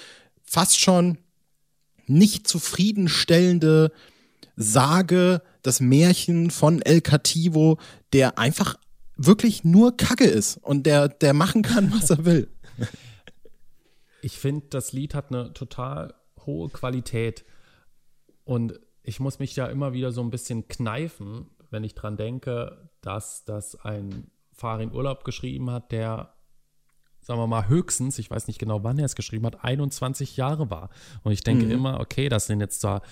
fast 0.43 0.81
schon 0.81 1.19
nicht 2.06 2.49
zufriedenstellende 2.49 3.93
Sage, 4.56 5.43
das 5.62 5.81
Märchen 5.81 6.50
von 6.50 6.81
El 6.81 7.02
Cativo, 7.02 7.78
der 8.14 8.38
einfach 8.38 8.76
wirklich 9.16 9.64
nur 9.64 9.96
Kacke 9.99 10.25
ist 10.25 10.56
und 10.56 10.87
der, 10.87 11.08
der 11.08 11.34
machen 11.34 11.62
kann, 11.62 11.93
was 11.93 12.08
er 12.08 12.25
will. 12.25 12.49
Ich 14.23 14.38
finde, 14.38 14.66
das 14.70 14.93
Lied 14.93 15.14
hat 15.14 15.31
eine 15.31 15.52
total 15.52 16.14
hohe 16.46 16.70
Qualität. 16.70 17.44
Und 18.44 18.81
ich 19.02 19.20
muss 19.20 19.38
mich 19.38 19.56
ja 19.56 19.67
immer 19.67 19.93
wieder 19.93 20.12
so 20.12 20.23
ein 20.23 20.31
bisschen 20.31 20.69
kneifen, 20.69 21.47
wenn 21.70 21.85
ich 21.85 21.94
dran 21.94 22.17
denke, 22.17 22.91
dass 23.00 23.45
das 23.45 23.76
ein 23.76 24.30
Farin 24.52 24.92
Urlaub 24.92 25.25
geschrieben 25.25 25.71
hat, 25.71 25.92
der, 25.92 26.35
sagen 27.21 27.40
wir 27.40 27.47
mal, 27.47 27.69
höchstens, 27.69 28.19
ich 28.19 28.30
weiß 28.30 28.47
nicht 28.47 28.59
genau, 28.59 28.85
wann 28.85 28.99
er 28.99 29.07
es 29.07 29.14
geschrieben 29.14 29.47
hat, 29.47 29.64
21 29.64 30.37
Jahre 30.37 30.71
war. 30.71 30.90
Und 31.23 31.33
ich 31.33 31.42
denke 31.42 31.64
mhm. 31.64 31.71
immer, 31.71 32.00
okay, 32.00 32.28
das 32.28 32.47
sind 32.47 32.61
jetzt 32.61 32.80
zwar, 32.80 33.02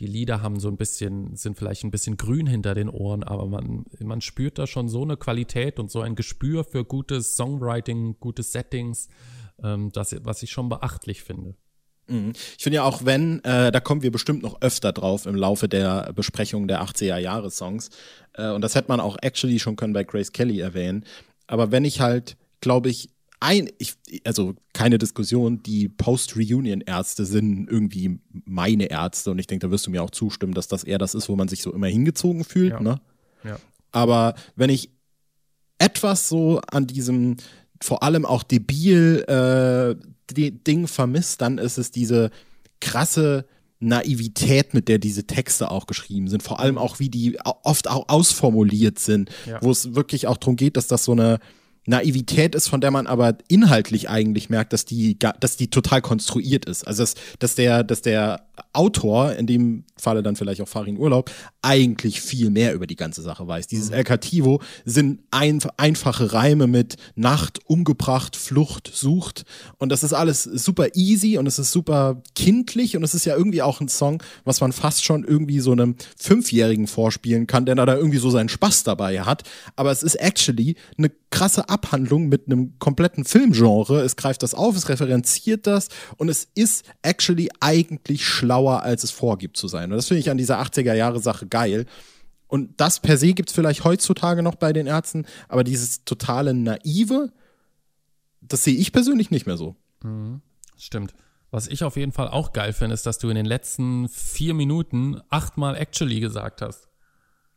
die 0.00 0.06
Lieder 0.06 0.42
haben 0.42 0.60
so 0.60 0.68
ein 0.68 0.76
bisschen, 0.76 1.34
sind 1.34 1.56
vielleicht 1.56 1.82
ein 1.84 1.90
bisschen 1.90 2.16
grün 2.16 2.46
hinter 2.46 2.74
den 2.74 2.88
Ohren, 2.88 3.24
aber 3.24 3.46
man, 3.46 3.86
man 4.00 4.20
spürt 4.20 4.58
da 4.58 4.66
schon 4.66 4.88
so 4.88 5.02
eine 5.02 5.16
Qualität 5.16 5.78
und 5.78 5.90
so 5.90 6.00
ein 6.00 6.14
Gespür 6.14 6.62
für 6.62 6.84
gutes 6.84 7.36
Songwriting, 7.36 8.20
gute 8.20 8.42
Settings, 8.42 9.08
ähm, 9.62 9.90
das, 9.92 10.14
was 10.22 10.42
ich 10.42 10.50
schon 10.50 10.68
beachtlich 10.68 11.22
finde. 11.22 11.56
Mhm. 12.08 12.32
Ich 12.56 12.62
finde 12.62 12.76
ja 12.76 12.84
auch, 12.84 13.04
wenn, 13.04 13.42
äh, 13.44 13.70
da 13.70 13.80
kommen 13.80 14.02
wir 14.02 14.10
bestimmt 14.10 14.42
noch 14.42 14.60
öfter 14.60 14.92
drauf 14.92 15.26
im 15.26 15.34
Laufe 15.34 15.68
der 15.68 16.12
Besprechung 16.14 16.68
der 16.68 16.82
80er-Jahre-Songs. 16.82 17.90
Äh, 18.34 18.50
und 18.50 18.62
das 18.62 18.74
hätte 18.74 18.88
man 18.88 19.00
auch 19.00 19.16
actually 19.22 19.58
schon 19.58 19.76
können 19.76 19.92
bei 19.92 20.04
Grace 20.04 20.32
Kelly 20.32 20.60
erwähnen. 20.60 21.04
Aber 21.46 21.70
wenn 21.70 21.84
ich 21.84 22.00
halt, 22.00 22.36
glaube 22.60 22.88
ich, 22.88 23.10
ein, 23.40 23.70
ich, 23.78 23.94
also 24.24 24.54
keine 24.72 24.98
Diskussion, 24.98 25.62
die 25.62 25.88
Post-Reunion-Ärzte 25.88 27.24
sind 27.24 27.68
irgendwie 27.70 28.18
meine 28.44 28.86
Ärzte 28.86 29.30
und 29.30 29.38
ich 29.38 29.46
denke, 29.46 29.66
da 29.66 29.70
wirst 29.70 29.86
du 29.86 29.90
mir 29.90 30.02
auch 30.02 30.10
zustimmen, 30.10 30.54
dass 30.54 30.66
das 30.66 30.82
eher 30.82 30.98
das 30.98 31.14
ist, 31.14 31.28
wo 31.28 31.36
man 31.36 31.46
sich 31.46 31.62
so 31.62 31.72
immer 31.72 31.86
hingezogen 31.86 32.44
fühlt. 32.44 32.72
Ja. 32.72 32.80
Ne? 32.80 33.00
Ja. 33.44 33.58
Aber 33.92 34.34
wenn 34.56 34.70
ich 34.70 34.90
etwas 35.78 36.28
so 36.28 36.60
an 36.70 36.86
diesem 36.86 37.36
vor 37.80 38.02
allem 38.02 38.24
auch 38.24 38.42
debil 38.42 39.24
äh, 39.28 39.94
Ding 40.34 40.86
vermisst, 40.86 41.40
dann 41.40 41.58
ist 41.58 41.78
es 41.78 41.90
diese 41.90 42.30
krasse 42.80 43.46
Naivität, 43.80 44.74
mit 44.74 44.88
der 44.88 44.98
diese 44.98 45.26
Texte 45.26 45.70
auch 45.70 45.86
geschrieben 45.86 46.28
sind. 46.28 46.42
Vor 46.42 46.60
allem 46.60 46.78
auch, 46.78 46.98
wie 46.98 47.08
die 47.08 47.38
oft 47.62 47.88
auch 47.88 48.08
ausformuliert 48.08 48.98
sind, 48.98 49.30
ja. 49.46 49.58
wo 49.62 49.70
es 49.70 49.94
wirklich 49.94 50.26
auch 50.26 50.36
darum 50.36 50.56
geht, 50.56 50.76
dass 50.76 50.88
das 50.88 51.04
so 51.04 51.12
eine 51.12 51.38
Naivität 51.86 52.54
ist, 52.54 52.68
von 52.68 52.80
der 52.80 52.90
man 52.90 53.06
aber 53.06 53.38
inhaltlich 53.48 54.10
eigentlich 54.10 54.50
merkt, 54.50 54.72
dass 54.72 54.84
die, 54.84 55.18
dass 55.18 55.56
die 55.56 55.70
total 55.70 56.02
konstruiert 56.02 56.66
ist. 56.66 56.86
Also 56.86 57.02
dass, 57.02 57.14
dass 57.38 57.54
der, 57.54 57.84
dass 57.84 58.02
der 58.02 58.47
Autor, 58.72 59.32
in 59.32 59.46
dem 59.46 59.84
Falle 59.96 60.22
dann 60.22 60.36
vielleicht 60.36 60.60
auch 60.60 60.68
Farin 60.68 60.98
Urlaub, 60.98 61.30
eigentlich 61.62 62.20
viel 62.20 62.50
mehr 62.50 62.74
über 62.74 62.86
die 62.86 62.96
ganze 62.96 63.22
Sache 63.22 63.46
weiß. 63.46 63.66
Dieses 63.66 63.90
El 63.90 64.04
Cativo 64.04 64.60
sind 64.84 65.20
ein, 65.30 65.60
einfache 65.76 66.32
Reime 66.32 66.66
mit 66.66 66.96
Nacht, 67.14 67.60
umgebracht, 67.66 68.36
Flucht, 68.36 68.90
sucht 68.92 69.44
und 69.78 69.90
das 69.90 70.02
ist 70.02 70.12
alles 70.12 70.44
super 70.44 70.88
easy 70.94 71.38
und 71.38 71.46
es 71.46 71.58
ist 71.58 71.72
super 71.72 72.22
kindlich 72.34 72.96
und 72.96 73.02
es 73.02 73.14
ist 73.14 73.24
ja 73.24 73.36
irgendwie 73.36 73.62
auch 73.62 73.80
ein 73.80 73.88
Song, 73.88 74.22
was 74.44 74.60
man 74.60 74.72
fast 74.72 75.04
schon 75.04 75.24
irgendwie 75.24 75.60
so 75.60 75.72
einem 75.72 75.96
Fünfjährigen 76.18 76.86
vorspielen 76.86 77.46
kann, 77.46 77.66
der 77.66 77.74
da 77.74 77.96
irgendwie 77.96 78.18
so 78.18 78.30
seinen 78.30 78.48
Spaß 78.48 78.84
dabei 78.84 79.20
hat. 79.22 79.42
Aber 79.76 79.90
es 79.90 80.02
ist 80.02 80.16
actually 80.16 80.76
eine 80.96 81.10
krasse 81.30 81.68
Abhandlung 81.68 82.28
mit 82.28 82.46
einem 82.46 82.78
kompletten 82.78 83.24
Filmgenre. 83.24 84.00
Es 84.02 84.16
greift 84.16 84.42
das 84.42 84.54
auf, 84.54 84.76
es 84.76 84.88
referenziert 84.88 85.66
das 85.66 85.88
und 86.16 86.28
es 86.28 86.48
ist 86.54 86.84
actually 87.02 87.48
eigentlich 87.60 88.26
schlauer, 88.48 88.82
als 88.82 89.04
es 89.04 89.10
vorgibt 89.10 89.58
zu 89.58 89.68
sein. 89.68 89.90
Und 89.92 89.96
das 89.96 90.08
finde 90.08 90.20
ich 90.20 90.30
an 90.30 90.38
dieser 90.38 90.60
80er 90.60 90.94
Jahre 90.94 91.20
Sache 91.20 91.46
geil. 91.46 91.84
Und 92.46 92.80
das 92.80 93.00
per 93.00 93.18
se 93.18 93.34
gibt 93.34 93.50
es 93.50 93.54
vielleicht 93.54 93.84
heutzutage 93.84 94.42
noch 94.42 94.54
bei 94.54 94.72
den 94.72 94.86
Ärzten, 94.86 95.26
aber 95.48 95.64
dieses 95.64 96.04
totale 96.04 96.54
Naive, 96.54 97.30
das 98.40 98.64
sehe 98.64 98.76
ich 98.76 98.90
persönlich 98.92 99.30
nicht 99.30 99.46
mehr 99.46 99.58
so. 99.58 99.76
Mhm. 100.02 100.40
Stimmt. 100.78 101.12
Was 101.50 101.68
ich 101.68 101.84
auf 101.84 101.96
jeden 101.96 102.12
Fall 102.12 102.28
auch 102.28 102.52
geil 102.52 102.72
finde, 102.72 102.94
ist, 102.94 103.04
dass 103.04 103.18
du 103.18 103.28
in 103.28 103.34
den 103.34 103.46
letzten 103.46 104.08
vier 104.08 104.54
Minuten 104.54 105.20
achtmal 105.28 105.76
actually 105.76 106.20
gesagt 106.20 106.62
hast. 106.62 106.88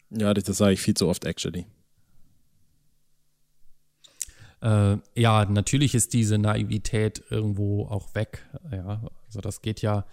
Ja, 0.10 0.33
das, 0.33 0.43
das 0.43 0.57
sage 0.57 0.74
ich 0.74 0.81
viel 0.81 0.93
zu 0.93 1.07
oft 1.07 1.24
actually. 1.24 1.65
Äh, 4.62 4.98
ja, 5.15 5.45
natürlich 5.45 5.95
ist 5.95 6.12
diese 6.13 6.38
Naivität 6.38 7.24
irgendwo 7.29 7.86
auch 7.86 8.13
weg. 8.13 8.45
Ja, 8.71 9.01
also 9.27 9.39
das 9.39 9.62
geht 9.62 9.81
ja 9.81 10.05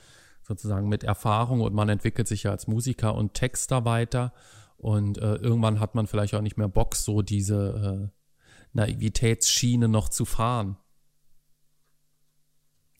sozusagen 0.48 0.88
mit 0.88 1.04
Erfahrung 1.04 1.60
und 1.60 1.74
man 1.74 1.88
entwickelt 1.88 2.26
sich 2.26 2.44
ja 2.44 2.50
als 2.50 2.66
Musiker 2.66 3.14
und 3.14 3.34
Texter 3.34 3.84
weiter 3.84 4.32
und 4.78 5.18
äh, 5.18 5.34
irgendwann 5.34 5.80
hat 5.80 5.94
man 5.94 6.06
vielleicht 6.06 6.34
auch 6.34 6.40
nicht 6.40 6.56
mehr 6.56 6.68
Bock, 6.68 6.96
so 6.96 7.22
diese 7.22 8.10
äh, 8.10 8.18
Naivitätsschiene 8.72 9.88
noch 9.88 10.08
zu 10.08 10.24
fahren. 10.24 10.76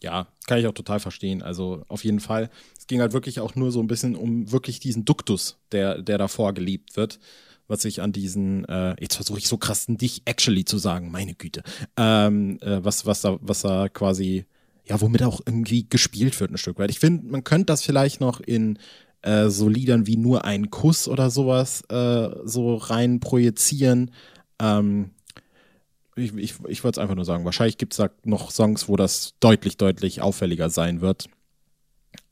Ja, 0.01 0.29
kann 0.47 0.59
ich 0.59 0.67
auch 0.67 0.75
total 0.75 1.01
verstehen. 1.01 1.43
Also 1.43 1.85
auf 1.89 2.05
jeden 2.05 2.21
Fall. 2.21 2.51
Es 2.79 2.87
ging 2.87 3.01
halt 3.01 3.13
wirklich 3.13 3.41
auch 3.41 3.57
nur 3.57 3.73
so 3.73 3.81
ein 3.81 3.89
bisschen 3.89 4.15
um 4.15 4.53
wirklich 4.53 4.79
diesen 4.79 5.05
Duktus, 5.05 5.59
der, 5.73 6.03
der 6.03 6.19
davor 6.19 6.55
geliebt 6.55 6.97
wird 6.97 7.19
was 7.69 7.85
ich 7.85 8.01
an 8.03 8.13
diesen, 8.13 8.65
äh, 8.65 8.97
jetzt 8.99 9.15
versuche 9.15 9.39
ich 9.39 9.47
so 9.47 9.59
krass 9.59 9.87
dich 9.87 10.23
actually 10.25 10.65
zu 10.65 10.79
sagen, 10.79 11.11
meine 11.11 11.35
Güte, 11.35 11.63
ähm, 11.97 12.59
äh, 12.63 12.83
was, 12.83 13.07
was 13.07 13.21
da, 13.21 13.39
was 13.41 13.61
da 13.61 13.89
quasi, 13.89 14.47
ja, 14.89 15.01
womit 15.01 15.23
auch 15.23 15.41
irgendwie 15.45 15.87
gespielt 15.89 16.39
wird 16.41 16.51
ein 16.51 16.59
Stück 16.59 16.79
weit. 16.79 16.91
Ich 16.91 16.99
finde, 16.99 17.27
man 17.27 17.45
könnte 17.45 17.67
das 17.67 17.83
vielleicht 17.83 18.21
noch 18.21 18.41
in 18.41 18.79
äh, 19.23 19.49
so 19.49 19.69
Liedern 19.69 20.07
wie 20.07 20.17
nur 20.17 20.45
ein 20.45 20.71
Kuss 20.71 21.09
oder 21.09 21.31
sowas 21.31 21.83
äh, 21.91 22.31
so 22.45 22.77
rein 22.77 23.21
projizieren. 23.21 24.11
Ähm, 24.61 25.11
ich, 26.17 26.35
ich, 26.35 26.55
ich 26.69 26.85
würde 26.85 26.93
es 26.93 26.99
einfach 26.99 27.15
nur 27.15 27.25
sagen, 27.25 27.45
wahrscheinlich 27.45 27.79
gibt 27.79 27.93
es 27.93 27.99
da 27.99 28.11
noch 28.25 28.51
Songs, 28.51 28.89
wo 28.89 28.97
das 28.97 29.35
deutlich, 29.41 29.77
deutlich 29.77 30.21
auffälliger 30.23 30.71
sein 30.71 31.01
wird. 31.01 31.29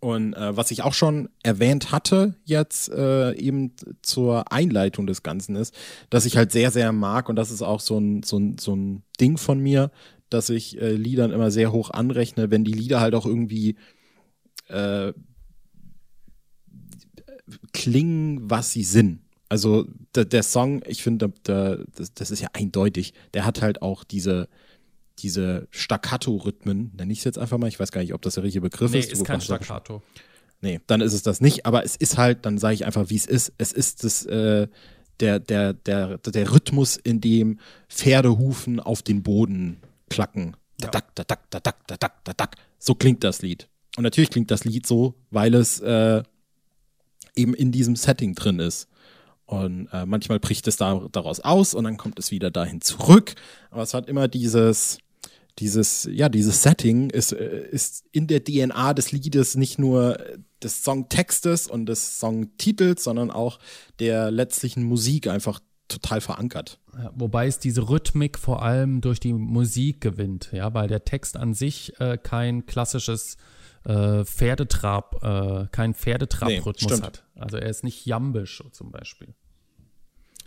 Und 0.00 0.34
äh, 0.34 0.56
was 0.56 0.70
ich 0.70 0.82
auch 0.82 0.94
schon 0.94 1.28
erwähnt 1.42 1.90
hatte 1.92 2.34
jetzt 2.44 2.88
äh, 2.90 3.32
eben 3.34 3.72
zur 4.02 4.52
Einleitung 4.52 5.06
des 5.06 5.22
Ganzen 5.22 5.56
ist, 5.56 5.74
dass 6.10 6.26
ich 6.26 6.36
halt 6.36 6.52
sehr, 6.52 6.70
sehr 6.70 6.92
mag 6.92 7.28
und 7.28 7.36
das 7.36 7.50
ist 7.50 7.62
auch 7.62 7.80
so 7.80 7.98
ein, 7.98 8.22
so 8.22 8.38
ein, 8.38 8.58
so 8.58 8.74
ein 8.74 9.02
Ding 9.20 9.38
von 9.38 9.58
mir, 9.58 9.90
dass 10.30 10.50
ich 10.50 10.80
äh, 10.80 10.92
Liedern 10.92 11.32
immer 11.32 11.50
sehr 11.50 11.72
hoch 11.72 11.90
anrechne, 11.90 12.50
wenn 12.50 12.64
die 12.64 12.72
Lieder 12.72 13.00
halt 13.00 13.14
auch 13.14 13.26
irgendwie 13.26 13.76
äh, 14.68 15.12
klingen, 17.72 18.50
was 18.50 18.72
sie 18.72 18.82
sind. 18.82 19.20
Also 19.48 19.86
der, 20.14 20.24
der 20.24 20.42
Song, 20.42 20.82
ich 20.86 21.02
finde, 21.02 21.32
das, 21.44 22.12
das 22.14 22.30
ist 22.30 22.40
ja 22.40 22.48
eindeutig, 22.52 23.14
der 23.34 23.44
hat 23.44 23.62
halt 23.62 23.80
auch 23.82 24.02
diese, 24.02 24.48
diese 25.20 25.68
Staccato-Rhythmen, 25.70 26.92
nenne 26.96 27.12
ich 27.12 27.20
es 27.20 27.24
jetzt 27.24 27.38
einfach 27.38 27.58
mal, 27.58 27.68
ich 27.68 27.78
weiß 27.78 27.92
gar 27.92 28.00
nicht, 28.00 28.12
ob 28.12 28.22
das 28.22 28.34
der 28.34 28.42
richtige 28.42 28.62
Begriff 28.62 28.90
nee, 28.90 28.98
ist. 28.98 29.12
ist 29.12 29.24
kein 29.24 29.40
Staccato. 29.40 30.02
Nee, 30.60 30.80
dann 30.86 31.00
ist 31.00 31.12
es 31.12 31.22
das 31.22 31.40
nicht, 31.40 31.64
aber 31.64 31.84
es 31.84 31.94
ist 31.96 32.18
halt, 32.18 32.44
dann 32.44 32.58
sage 32.58 32.74
ich 32.74 32.86
einfach, 32.86 33.08
wie 33.08 33.16
es 33.16 33.26
ist. 33.26 33.52
Es 33.58 33.72
ist 33.72 34.02
das, 34.02 34.26
äh, 34.26 34.66
der, 35.20 35.38
der, 35.38 35.74
der, 35.74 36.18
der 36.18 36.52
Rhythmus, 36.52 36.96
in 36.96 37.20
dem 37.20 37.60
Pferdehufen 37.88 38.80
auf 38.80 39.02
den 39.02 39.22
Boden 39.22 39.80
klacken. 40.10 40.56
Ja. 40.80 40.88
Dadak, 40.88 41.14
dadak, 41.14 41.50
dadak, 41.50 41.86
dadak, 41.86 42.24
dadak. 42.24 42.56
So 42.78 42.94
klingt 42.94 43.24
das 43.24 43.42
Lied. 43.42 43.68
Und 43.96 44.04
natürlich 44.04 44.30
klingt 44.30 44.50
das 44.50 44.64
Lied 44.64 44.86
so, 44.86 45.14
weil 45.30 45.54
es 45.54 45.80
äh, 45.80 46.22
eben 47.34 47.54
in 47.54 47.72
diesem 47.72 47.96
Setting 47.96 48.34
drin 48.34 48.58
ist. 48.58 48.88
Und 49.46 49.88
äh, 49.92 50.04
manchmal 50.06 50.40
bricht 50.40 50.66
es 50.66 50.76
da, 50.76 51.06
daraus 51.12 51.40
aus 51.40 51.72
und 51.72 51.84
dann 51.84 51.96
kommt 51.96 52.18
es 52.18 52.30
wieder 52.30 52.50
dahin 52.50 52.80
zurück. 52.80 53.34
Aber 53.70 53.82
es 53.82 53.94
hat 53.94 54.08
immer 54.08 54.26
dieses, 54.26 54.98
dieses, 55.58 56.08
ja, 56.10 56.28
dieses 56.28 56.62
Setting 56.62 57.10
ist, 57.10 57.32
äh, 57.32 57.68
ist 57.70 58.04
in 58.12 58.26
der 58.26 58.42
DNA 58.42 58.92
des 58.94 59.12
Liedes 59.12 59.54
nicht 59.54 59.78
nur 59.78 60.18
des 60.62 60.82
Songtextes 60.82 61.68
und 61.68 61.86
des 61.86 62.18
Songtitels, 62.18 63.04
sondern 63.04 63.30
auch 63.30 63.58
der 64.00 64.30
letztlichen 64.30 64.82
Musik 64.82 65.28
einfach 65.28 65.60
total 65.88 66.20
verankert. 66.20 66.78
Ja, 66.96 67.12
wobei 67.14 67.46
es 67.46 67.58
diese 67.58 67.88
Rhythmik 67.88 68.38
vor 68.38 68.62
allem 68.62 69.00
durch 69.00 69.20
die 69.20 69.32
Musik 69.32 70.00
gewinnt, 70.00 70.50
ja, 70.52 70.72
weil 70.74 70.88
der 70.88 71.04
Text 71.04 71.36
an 71.36 71.54
sich 71.54 71.98
äh, 72.00 72.18
kein 72.18 72.66
klassisches 72.66 73.36
äh, 73.84 74.24
Pferdetrab, 74.24 75.22
äh, 75.22 75.66
kein 75.70 75.94
Pferdetrab-Rhythmus 75.94 76.98
nee, 76.98 77.06
hat. 77.06 77.24
Also 77.34 77.56
er 77.56 77.68
ist 77.68 77.84
nicht 77.84 78.06
jambisch 78.06 78.62
zum 78.72 78.90
Beispiel. 78.90 79.34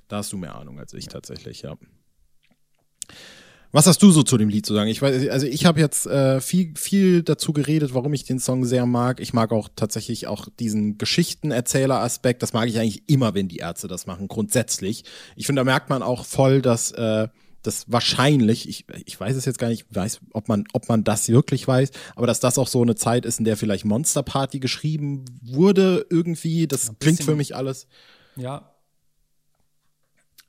Da 0.07 0.17
hast 0.17 0.33
du 0.33 0.37
mehr 0.37 0.55
Ahnung 0.55 0.79
als 0.79 0.93
ich 0.93 1.05
ja. 1.05 1.11
tatsächlich, 1.11 1.61
ja. 1.61 1.77
Was 3.71 3.85
hast 3.85 4.01
du 4.01 4.09
so 4.09 4.23
zu 4.23 4.37
dem 4.37 4.49
Lied 4.49 4.65
zu 4.65 4.73
sagen? 4.73 4.89
Ich 4.89 5.01
weiß, 5.01 5.29
also 5.29 5.45
ich 5.45 5.65
habe 5.65 5.79
jetzt 5.79 6.07
äh, 6.07 6.41
viel, 6.41 6.73
viel 6.75 7.21
dazu 7.21 7.53
geredet, 7.53 7.93
warum 7.93 8.13
ich 8.13 8.23
den 8.23 8.39
Song 8.39 8.65
sehr 8.65 8.87
mag. 8.87 9.19
Ich 9.19 9.31
mag 9.33 9.51
auch 9.51 9.69
tatsächlich 9.75 10.25
auch 10.25 10.47
diesen 10.59 10.97
Geschichtenerzähler-Aspekt. 10.97 12.41
Das 12.41 12.53
mag 12.53 12.67
ich 12.67 12.79
eigentlich 12.79 13.07
immer, 13.07 13.35
wenn 13.35 13.47
die 13.47 13.57
Ärzte 13.57 13.87
das 13.87 14.07
machen, 14.07 14.27
grundsätzlich. 14.27 15.03
Ich 15.35 15.45
finde, 15.45 15.59
da 15.59 15.65
merkt 15.65 15.89
man 15.89 16.01
auch 16.01 16.25
voll, 16.25 16.63
dass 16.63 16.91
äh, 16.93 17.27
das 17.61 17.91
wahrscheinlich, 17.91 18.67
ich, 18.67 18.85
ich 19.05 19.19
weiß 19.19 19.35
es 19.35 19.45
jetzt 19.45 19.59
gar 19.59 19.67
nicht, 19.67 19.85
weiß, 19.91 20.21
ob 20.33 20.47
man, 20.47 20.63
ob 20.73 20.89
man 20.89 21.03
das 21.03 21.29
wirklich 21.29 21.67
weiß, 21.67 21.91
aber 22.15 22.25
dass 22.25 22.39
das 22.39 22.57
auch 22.57 22.67
so 22.67 22.81
eine 22.81 22.95
Zeit 22.95 23.23
ist, 23.23 23.37
in 23.37 23.45
der 23.45 23.55
vielleicht 23.57 23.85
Monster 23.85 24.23
Party 24.23 24.59
geschrieben 24.59 25.25
wurde, 25.43 26.07
irgendwie. 26.09 26.67
Das 26.67 26.91
klingt 26.99 27.21
für 27.21 27.35
mich 27.35 27.55
alles. 27.55 27.87
Ja. 28.35 28.73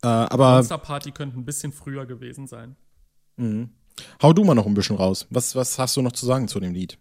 Äh, 0.02 0.06
aber. 0.06 0.54
Monster 0.56 0.78
Party 0.78 1.10
könnte 1.10 1.38
ein 1.38 1.44
bisschen 1.44 1.72
früher 1.72 2.06
gewesen 2.06 2.46
sein. 2.46 2.76
Mhm. 3.40 3.70
Hau 4.22 4.32
du 4.32 4.44
mal 4.44 4.54
noch 4.54 4.66
ein 4.66 4.74
bisschen 4.74 4.96
raus. 4.96 5.26
Was, 5.30 5.56
was 5.56 5.78
hast 5.78 5.96
du 5.96 6.02
noch 6.02 6.12
zu 6.12 6.26
sagen 6.26 6.46
zu 6.46 6.60
dem 6.60 6.72
Lied? 6.72 6.98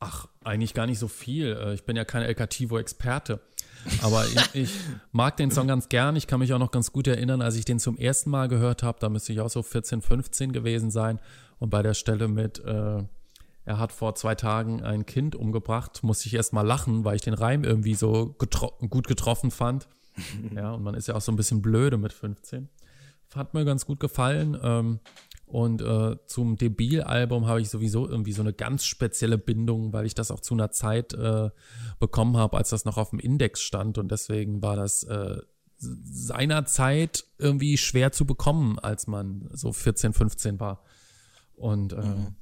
Ach, 0.00 0.26
eigentlich 0.42 0.74
gar 0.74 0.86
nicht 0.86 0.98
so 0.98 1.08
viel. 1.08 1.56
Äh, 1.56 1.74
ich 1.74 1.84
bin 1.84 1.96
ja 1.96 2.04
kein 2.04 2.22
El 2.22 2.34
Cativo-Experte. 2.34 3.40
Aber 4.02 4.26
ich, 4.26 4.36
ich, 4.54 4.74
mag 5.12 5.36
den 5.36 5.50
Song 5.50 5.66
ganz 5.66 5.88
gern. 5.88 6.16
Ich 6.16 6.26
kann 6.26 6.40
mich 6.40 6.52
auch 6.52 6.58
noch 6.58 6.72
ganz 6.72 6.92
gut 6.92 7.06
erinnern, 7.06 7.40
als 7.40 7.56
ich 7.56 7.64
den 7.64 7.78
zum 7.78 7.96
ersten 7.96 8.30
Mal 8.30 8.48
gehört 8.48 8.82
habe. 8.82 8.98
Da 9.00 9.08
müsste 9.08 9.32
ich 9.32 9.40
auch 9.40 9.50
so 9.50 9.62
14, 9.62 10.02
15 10.02 10.52
gewesen 10.52 10.90
sein. 10.90 11.20
Und 11.58 11.70
bei 11.70 11.82
der 11.82 11.94
Stelle 11.94 12.28
mit, 12.28 12.58
äh, 12.64 13.02
er 13.64 13.78
hat 13.78 13.92
vor 13.92 14.14
zwei 14.16 14.34
Tagen 14.34 14.82
ein 14.82 15.06
Kind 15.06 15.36
umgebracht, 15.36 16.02
musste 16.02 16.26
ich 16.26 16.34
erst 16.34 16.52
mal 16.52 16.66
lachen, 16.66 17.04
weil 17.04 17.16
ich 17.16 17.22
den 17.22 17.34
Reim 17.34 17.64
irgendwie 17.64 17.94
so 17.94 18.34
getro 18.38 18.72
gut 18.90 19.06
getroffen 19.06 19.50
fand. 19.50 19.88
ja, 20.54 20.72
und 20.72 20.82
man 20.82 20.94
ist 20.94 21.08
ja 21.08 21.14
auch 21.14 21.20
so 21.20 21.32
ein 21.32 21.36
bisschen 21.36 21.62
blöde 21.62 21.96
mit 21.96 22.12
15 22.12 22.68
hat 23.34 23.54
mir 23.54 23.64
ganz 23.64 23.86
gut 23.86 24.00
gefallen. 24.00 24.58
Ähm, 24.62 25.00
und 25.46 25.82
äh, 25.82 26.16
zum 26.26 26.56
Debil-Album 26.56 27.46
habe 27.46 27.60
ich 27.60 27.68
sowieso 27.68 28.08
irgendwie 28.08 28.32
so 28.32 28.42
eine 28.42 28.52
ganz 28.52 28.86
spezielle 28.86 29.38
Bindung, 29.38 29.92
weil 29.92 30.06
ich 30.06 30.14
das 30.14 30.30
auch 30.30 30.40
zu 30.40 30.54
einer 30.54 30.70
Zeit 30.70 31.12
äh, 31.12 31.50
bekommen 32.00 32.36
habe, 32.36 32.56
als 32.56 32.70
das 32.70 32.84
noch 32.84 32.96
auf 32.96 33.10
dem 33.10 33.20
Index 33.20 33.60
stand. 33.60 33.98
Und 33.98 34.10
deswegen 34.10 34.62
war 34.62 34.76
das 34.76 35.04
äh, 35.04 35.36
seinerzeit 35.76 37.24
irgendwie 37.38 37.76
schwer 37.76 38.10
zu 38.12 38.24
bekommen, 38.24 38.78
als 38.78 39.06
man 39.06 39.48
so 39.52 39.72
14, 39.72 40.12
15 40.12 40.60
war. 40.60 40.82
Und 41.54 41.92
äh, 41.92 42.02
mhm. 42.02 42.34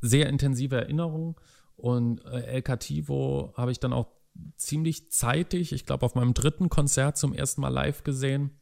sehr 0.00 0.28
intensive 0.28 0.76
Erinnerungen. 0.76 1.34
Und 1.76 2.24
äh, 2.24 2.40
El 2.42 2.62
Cativo 2.62 3.52
habe 3.56 3.72
ich 3.72 3.80
dann 3.80 3.92
auch 3.92 4.08
ziemlich 4.56 5.10
zeitig, 5.10 5.72
ich 5.72 5.86
glaube 5.86 6.06
auf 6.06 6.14
meinem 6.14 6.34
dritten 6.34 6.68
Konzert 6.68 7.16
zum 7.16 7.34
ersten 7.34 7.60
Mal 7.60 7.68
live 7.68 8.04
gesehen. 8.04 8.58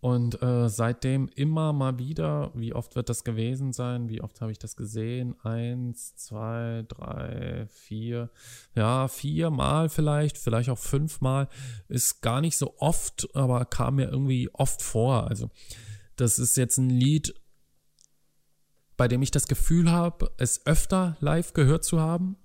Und 0.00 0.40
äh, 0.42 0.68
seitdem 0.68 1.28
immer 1.34 1.72
mal 1.72 1.98
wieder, 1.98 2.52
wie 2.54 2.72
oft 2.72 2.94
wird 2.94 3.08
das 3.08 3.24
gewesen 3.24 3.72
sein? 3.72 4.08
Wie 4.08 4.20
oft 4.20 4.40
habe 4.40 4.52
ich 4.52 4.58
das 4.58 4.76
gesehen? 4.76 5.34
Eins, 5.42 6.14
zwei, 6.14 6.84
drei, 6.86 7.66
vier, 7.68 8.30
ja, 8.76 9.08
viermal 9.08 9.88
vielleicht, 9.88 10.38
vielleicht 10.38 10.70
auch 10.70 10.78
fünfmal. 10.78 11.48
Ist 11.88 12.22
gar 12.22 12.40
nicht 12.40 12.56
so 12.56 12.74
oft, 12.78 13.28
aber 13.34 13.64
kam 13.64 13.96
mir 13.96 14.08
irgendwie 14.08 14.48
oft 14.52 14.82
vor. 14.82 15.26
Also, 15.28 15.50
das 16.14 16.38
ist 16.38 16.56
jetzt 16.56 16.78
ein 16.78 16.90
Lied, 16.90 17.34
bei 18.96 19.08
dem 19.08 19.22
ich 19.22 19.32
das 19.32 19.48
Gefühl 19.48 19.90
habe, 19.90 20.30
es 20.38 20.64
öfter 20.64 21.16
live 21.20 21.54
gehört 21.54 21.84
zu 21.84 22.00
haben. 22.00 22.36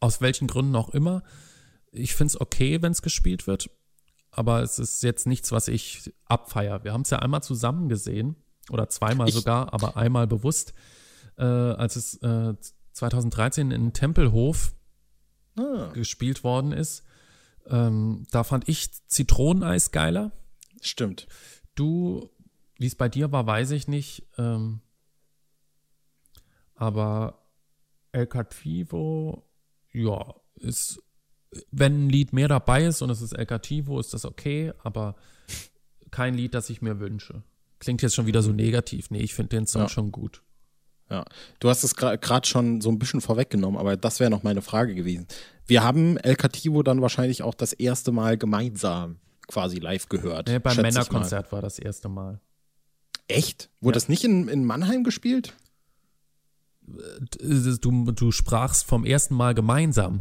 aus 0.00 0.20
welchen 0.20 0.48
Gründen 0.48 0.76
auch 0.76 0.88
immer. 0.90 1.22
Ich 1.92 2.14
finde 2.14 2.32
es 2.32 2.40
okay, 2.40 2.82
wenn 2.82 2.92
es 2.92 3.02
gespielt 3.02 3.46
wird, 3.46 3.70
aber 4.30 4.62
es 4.62 4.78
ist 4.78 5.02
jetzt 5.02 5.26
nichts, 5.26 5.52
was 5.52 5.68
ich 5.68 6.12
abfeier. 6.26 6.84
Wir 6.84 6.92
haben 6.92 7.02
es 7.02 7.10
ja 7.10 7.18
einmal 7.18 7.42
zusammen 7.42 7.88
gesehen 7.88 8.36
oder 8.70 8.88
zweimal 8.88 9.28
ich, 9.28 9.34
sogar, 9.34 9.72
aber 9.72 9.96
einmal 9.96 10.26
bewusst, 10.26 10.74
äh, 11.36 11.44
als 11.44 11.96
es 11.96 12.14
äh, 12.22 12.54
2013 12.92 13.70
in 13.70 13.92
Tempelhof 13.92 14.74
ah. 15.58 15.90
gespielt 15.92 16.44
worden 16.44 16.72
ist. 16.72 17.04
Ähm, 17.66 18.26
da 18.30 18.44
fand 18.44 18.68
ich 18.68 18.90
Zitroneneis 19.06 19.90
geiler. 19.90 20.32
Stimmt. 20.80 21.26
Du, 21.74 22.30
wie 22.76 22.86
es 22.86 22.94
bei 22.94 23.08
dir 23.08 23.32
war, 23.32 23.46
weiß 23.46 23.72
ich 23.72 23.88
nicht. 23.88 24.26
Ähm, 24.38 24.80
aber 26.74 27.46
El 28.12 28.26
Cativo, 28.26 29.46
ja, 29.92 30.34
ist, 30.54 31.02
wenn 31.70 32.06
ein 32.06 32.10
Lied 32.10 32.32
mehr 32.32 32.48
dabei 32.48 32.84
ist 32.84 33.02
und 33.02 33.10
es 33.10 33.22
ist 33.22 33.32
El 33.32 33.46
Cativo, 33.46 33.98
ist 33.98 34.14
das 34.14 34.24
okay, 34.24 34.72
aber 34.82 35.16
kein 36.10 36.34
Lied, 36.34 36.54
das 36.54 36.70
ich 36.70 36.82
mir 36.82 37.00
wünsche. 37.00 37.42
Klingt 37.78 38.02
jetzt 38.02 38.14
schon 38.14 38.26
wieder 38.26 38.42
so 38.42 38.52
negativ. 38.52 39.10
Nee, 39.10 39.20
ich 39.20 39.34
finde 39.34 39.56
den 39.56 39.66
Song 39.66 39.82
ja. 39.82 39.88
schon 39.88 40.12
gut. 40.12 40.42
Ja, 41.08 41.24
du 41.58 41.68
hast 41.68 41.82
es 41.82 41.96
gerade 41.96 42.46
schon 42.46 42.80
so 42.80 42.88
ein 42.88 42.98
bisschen 42.98 43.20
vorweggenommen, 43.20 43.80
aber 43.80 43.96
das 43.96 44.20
wäre 44.20 44.30
noch 44.30 44.44
meine 44.44 44.62
Frage 44.62 44.94
gewesen. 44.94 45.26
Wir 45.66 45.82
haben 45.82 46.16
El 46.18 46.36
Cativo 46.36 46.82
dann 46.84 47.02
wahrscheinlich 47.02 47.42
auch 47.42 47.54
das 47.54 47.72
erste 47.72 48.12
Mal 48.12 48.38
gemeinsam 48.38 49.18
quasi 49.48 49.78
live 49.78 50.08
gehört. 50.08 50.46
Nee, 50.48 50.60
beim 50.60 50.76
Männerkonzert 50.76 51.50
war 51.50 51.62
das 51.62 51.80
erste 51.80 52.08
Mal. 52.08 52.40
Echt? 53.26 53.70
Wurde 53.80 53.96
ja. 53.96 54.00
das 54.00 54.08
nicht 54.08 54.24
in, 54.24 54.48
in 54.48 54.64
Mannheim 54.64 55.02
gespielt? 55.02 55.54
Du, 56.80 58.12
du 58.12 58.32
sprachst 58.32 58.84
vom 58.84 59.04
ersten 59.04 59.34
Mal 59.34 59.54
gemeinsam. 59.54 60.20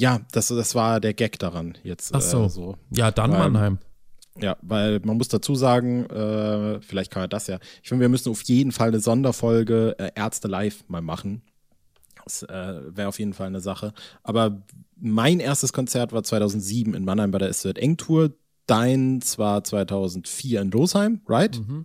Ja, 0.00 0.20
das, 0.32 0.48
das 0.48 0.74
war 0.74 0.98
der 0.98 1.12
Gag 1.12 1.38
daran 1.38 1.76
jetzt. 1.82 2.14
Ach 2.14 2.22
so. 2.22 2.44
Äh, 2.44 2.48
so. 2.48 2.76
Ja, 2.90 3.10
dann 3.10 3.32
Weil, 3.32 3.38
Mannheim. 3.38 3.78
Ja, 4.40 4.56
weil 4.62 5.00
man 5.00 5.18
muss 5.18 5.28
dazu 5.28 5.54
sagen, 5.54 6.06
äh, 6.06 6.80
vielleicht 6.80 7.10
kann 7.10 7.22
er 7.24 7.28
das 7.28 7.48
ja. 7.48 7.58
Ich 7.82 7.90
finde, 7.90 8.02
wir 8.02 8.08
müssen 8.08 8.30
auf 8.30 8.42
jeden 8.42 8.72
Fall 8.72 8.88
eine 8.88 9.00
Sonderfolge 9.00 9.96
äh, 9.98 10.10
Ärzte 10.14 10.48
live 10.48 10.84
mal 10.88 11.02
machen. 11.02 11.42
Das 12.24 12.42
äh, 12.44 12.96
wäre 12.96 13.08
auf 13.08 13.18
jeden 13.18 13.34
Fall 13.34 13.48
eine 13.48 13.60
Sache. 13.60 13.92
Aber 14.22 14.62
mein 14.96 15.38
erstes 15.38 15.74
Konzert 15.74 16.12
war 16.12 16.22
2007 16.22 16.94
in 16.94 17.04
Mannheim 17.04 17.30
bei 17.30 17.38
der 17.38 17.52
SZ 17.52 17.76
Eng 17.76 17.98
Tour. 17.98 18.32
Dein 18.66 19.20
war 19.36 19.62
2004 19.62 20.62
in 20.62 20.70
Losheim, 20.70 21.20
right? 21.28 21.58
Mhm. 21.58 21.84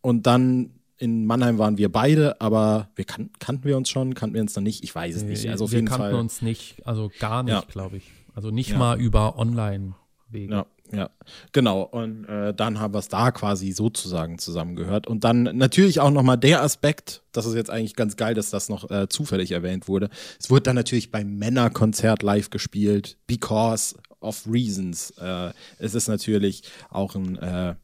Und 0.00 0.26
dann 0.28 0.70
in 0.98 1.26
Mannheim 1.26 1.58
waren 1.58 1.78
wir 1.78 1.90
beide, 1.90 2.40
aber 2.40 2.88
wir 2.96 3.04
kan 3.04 3.30
kannten 3.38 3.64
wir 3.64 3.76
uns 3.76 3.88
schon, 3.88 4.14
kannten 4.14 4.34
wir 4.34 4.42
uns 4.42 4.56
noch 4.56 4.62
nicht, 4.62 4.82
ich 4.82 4.94
weiß 4.94 5.16
es 5.16 5.22
nicht. 5.22 5.48
Also 5.48 5.64
auf 5.64 5.72
wir 5.72 5.78
jeden 5.78 5.88
kannten 5.88 6.10
Fall. 6.10 6.14
uns 6.14 6.42
nicht, 6.42 6.86
also 6.86 7.10
gar 7.18 7.42
nicht, 7.42 7.54
ja. 7.54 7.64
glaube 7.68 7.98
ich. 7.98 8.04
Also 8.34 8.50
nicht 8.50 8.70
ja. 8.70 8.78
mal 8.78 9.00
über 9.00 9.38
Online-Wege. 9.38 10.54
Ja. 10.54 10.66
Ja, 10.92 11.10
genau. 11.52 11.82
Und 11.82 12.26
äh, 12.26 12.54
dann 12.54 12.78
haben 12.78 12.94
wir 12.94 12.98
es 12.98 13.08
da 13.08 13.30
quasi 13.32 13.72
sozusagen 13.72 14.38
zusammengehört. 14.38 15.06
Und 15.06 15.24
dann 15.24 15.42
natürlich 15.42 16.00
auch 16.00 16.10
nochmal 16.10 16.38
der 16.38 16.62
Aspekt, 16.62 17.22
das 17.32 17.46
ist 17.46 17.54
jetzt 17.54 17.70
eigentlich 17.70 17.96
ganz 17.96 18.16
geil, 18.16 18.34
dass 18.34 18.50
das 18.50 18.68
noch 18.68 18.88
äh, 18.90 19.08
zufällig 19.08 19.52
erwähnt 19.52 19.88
wurde. 19.88 20.10
Es 20.38 20.50
wurde 20.50 20.62
dann 20.62 20.76
natürlich 20.76 21.10
beim 21.10 21.38
Männerkonzert 21.38 22.22
live 22.22 22.50
gespielt, 22.50 23.18
because 23.26 23.96
of 24.20 24.46
reasons. 24.48 25.10
Äh, 25.18 25.50
es 25.78 25.94
ist 25.94 26.08
natürlich 26.08 26.62
auch 26.90 27.14
ein, 27.14 27.36
äh, 27.36 27.74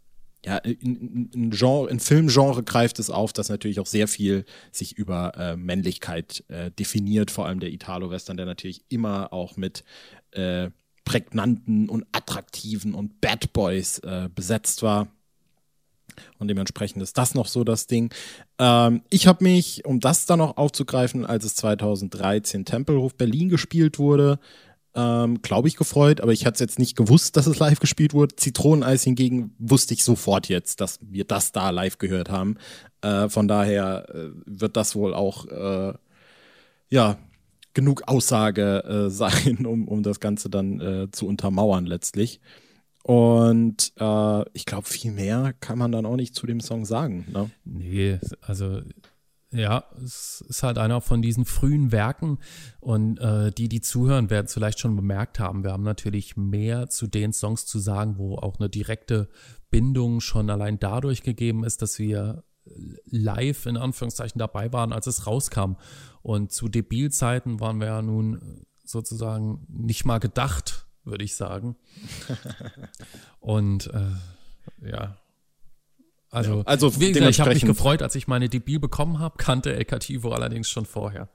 ja, 0.45 0.61
ein, 0.65 1.51
Genre, 1.51 1.89
ein 1.89 2.01
Filmgenre 2.01 2.63
greift 2.65 2.99
es 2.99 3.11
auf, 3.11 3.33
das 3.33 3.49
natürlich 3.49 3.79
auch 3.79 3.87
sehr 3.87 4.09
viel 4.09 4.45
sich 4.73 4.97
über 4.99 5.33
äh, 5.37 5.57
Männlichkeit 5.57 6.45
äh, 6.49 6.71
definiert, 6.73 7.31
vor 7.31 7.47
allem 7.47 7.61
der 7.61 7.71
Italo-Western, 7.71 8.37
der 8.37 8.47
natürlich 8.47 8.85
immer 8.89 9.33
auch 9.33 9.57
mit 9.57 9.85
äh, 10.33 10.71
prägnanten 11.05 11.89
und 11.89 12.07
attraktiven 12.13 12.95
und 12.95 13.21
Bad 13.21 13.53
Boys 13.53 13.99
äh, 14.01 14.29
besetzt 14.35 14.83
war. 14.83 15.09
Und 16.39 16.49
dementsprechend 16.49 17.03
ist 17.03 17.17
das 17.17 17.35
noch 17.35 17.47
so 17.47 17.65
das 17.65 17.87
Ding. 17.87 18.13
Ähm, 18.59 19.03
ich 19.11 19.27
habe 19.27 19.45
mich, 19.45 19.85
um 19.85 20.01
das 20.01 20.27
dann 20.27 20.41
noch 20.41 20.57
aufzugreifen, 20.57 21.25
als 21.25 21.45
es 21.45 21.55
2013 21.55 22.65
Tempelhof 22.65 23.15
Berlin 23.15 23.49
gespielt 23.49 23.99
wurde, 23.99 24.39
ähm, 24.95 25.41
glaube 25.43 25.69
ich, 25.69 25.77
gefreut, 25.77 26.21
aber 26.21 26.33
ich 26.33 26.45
hatte 26.45 26.55
es 26.55 26.61
jetzt 26.61 26.79
nicht 26.79 26.97
gewusst, 26.97 27.37
dass 27.37 27.47
es 27.47 27.59
live 27.59 27.81
gespielt 27.81 28.15
wurde. 28.15 28.37
Zitroneneis 28.37 29.03
hingegen 29.05 29.55
wusste 29.59 29.95
ich 29.95 30.05
sofort 30.05 30.49
jetzt, 30.49 30.81
dass 30.81 30.99
wir 31.03 31.25
das 31.25 31.53
da 31.53 31.71
live 31.71 31.99
gehört 31.99 32.31
haben. 32.31 32.57
Äh, 33.01 33.29
von 33.29 33.49
daher 33.49 34.07
äh, 34.15 34.31
wird 34.45 34.77
das 34.77 34.95
wohl 34.95 35.15
auch 35.15 35.47
äh, 35.47 35.95
ja 36.91 37.19
genug 37.75 38.03
Aussage 38.07 38.85
äh, 38.85 39.11
sein, 39.11 39.67
um, 39.67 39.89
um 39.89 40.03
das 40.03 40.21
Ganze 40.21 40.51
dann 40.51 40.81
äh, 40.81 41.11
zu 41.11 41.27
untermauern 41.27 41.87
letztlich. 41.87 42.41
Und 43.03 43.93
äh, 43.99 44.43
ich 44.53 44.65
glaube, 44.65 44.87
viel 44.87 45.11
mehr 45.11 45.55
kann 45.59 45.79
man 45.79 45.91
dann 45.91 46.07
auch 46.07 46.17
nicht 46.17 46.35
zu 46.35 46.47
dem 46.47 46.61
Song 46.61 46.85
sagen. 46.85 47.27
Ne? 47.33 47.51
Nee, 47.65 48.21
also 48.41 48.81
ja, 49.53 49.85
es 50.03 50.43
ist 50.49 50.63
halt 50.63 50.79
einer 50.79 51.01
von 51.01 51.21
diesen 51.21 51.45
frühen 51.45 51.93
Werken 51.93 52.39
und 52.81 53.19
äh, 53.19 53.53
die, 53.53 53.69
die 53.69 53.81
zuhören, 53.81 54.31
werden 54.31 54.47
es 54.47 54.55
vielleicht 54.55 54.81
schon 54.81 54.97
bemerkt 54.97 55.39
haben. 55.39 55.63
Wir 55.63 55.73
haben 55.73 55.83
natürlich 55.83 56.37
mehr 56.37 56.89
zu 56.89 57.07
den 57.07 57.33
Songs 57.33 57.67
zu 57.67 57.79
sagen, 57.79 58.17
wo 58.17 58.37
auch 58.37 58.59
eine 58.59 58.71
direkte 58.71 59.29
Bindung 59.71 60.21
schon 60.21 60.49
allein 60.51 60.79
dadurch 60.79 61.23
gegeben 61.23 61.65
ist, 61.65 61.83
dass 61.83 61.99
wir 61.99 62.45
live 63.05 63.67
in 63.67 63.77
Anführungszeichen 63.77 64.39
dabei 64.39 64.73
waren, 64.73 64.93
als 64.93 65.07
es 65.07 65.27
rauskam. 65.27 65.77
Und 66.23 66.53
zu 66.53 66.69
Debilzeiten 66.69 67.61
waren 67.61 67.81
wir 67.81 67.89
ja 67.89 68.03
nun 68.03 68.65
sozusagen 68.85 69.67
nicht 69.69 70.05
mal 70.05 70.19
gedacht, 70.19 70.87
würde 71.05 71.25
ich 71.25 71.37
sagen. 71.37 71.77
Und 73.41 73.89
äh, 73.89 74.89
ja. 74.89 75.19
Also, 76.33 76.59
ja, 76.59 76.63
also 76.65 76.99
wie 76.99 77.13
gesagt, 77.13 77.31
ich 77.31 77.41
habe 77.41 77.53
mich 77.53 77.65
gefreut, 77.65 78.03
als 78.03 78.15
ich 78.15 78.27
meine 78.27 78.49
Debil 78.49 78.81
bekommen 78.81 79.19
habe, 79.19 79.37
kannte 79.37 79.75
El 79.75 79.85
Cativo 79.85 80.33
allerdings 80.33 80.69
schon 80.69 80.87
vorher. 80.87 81.29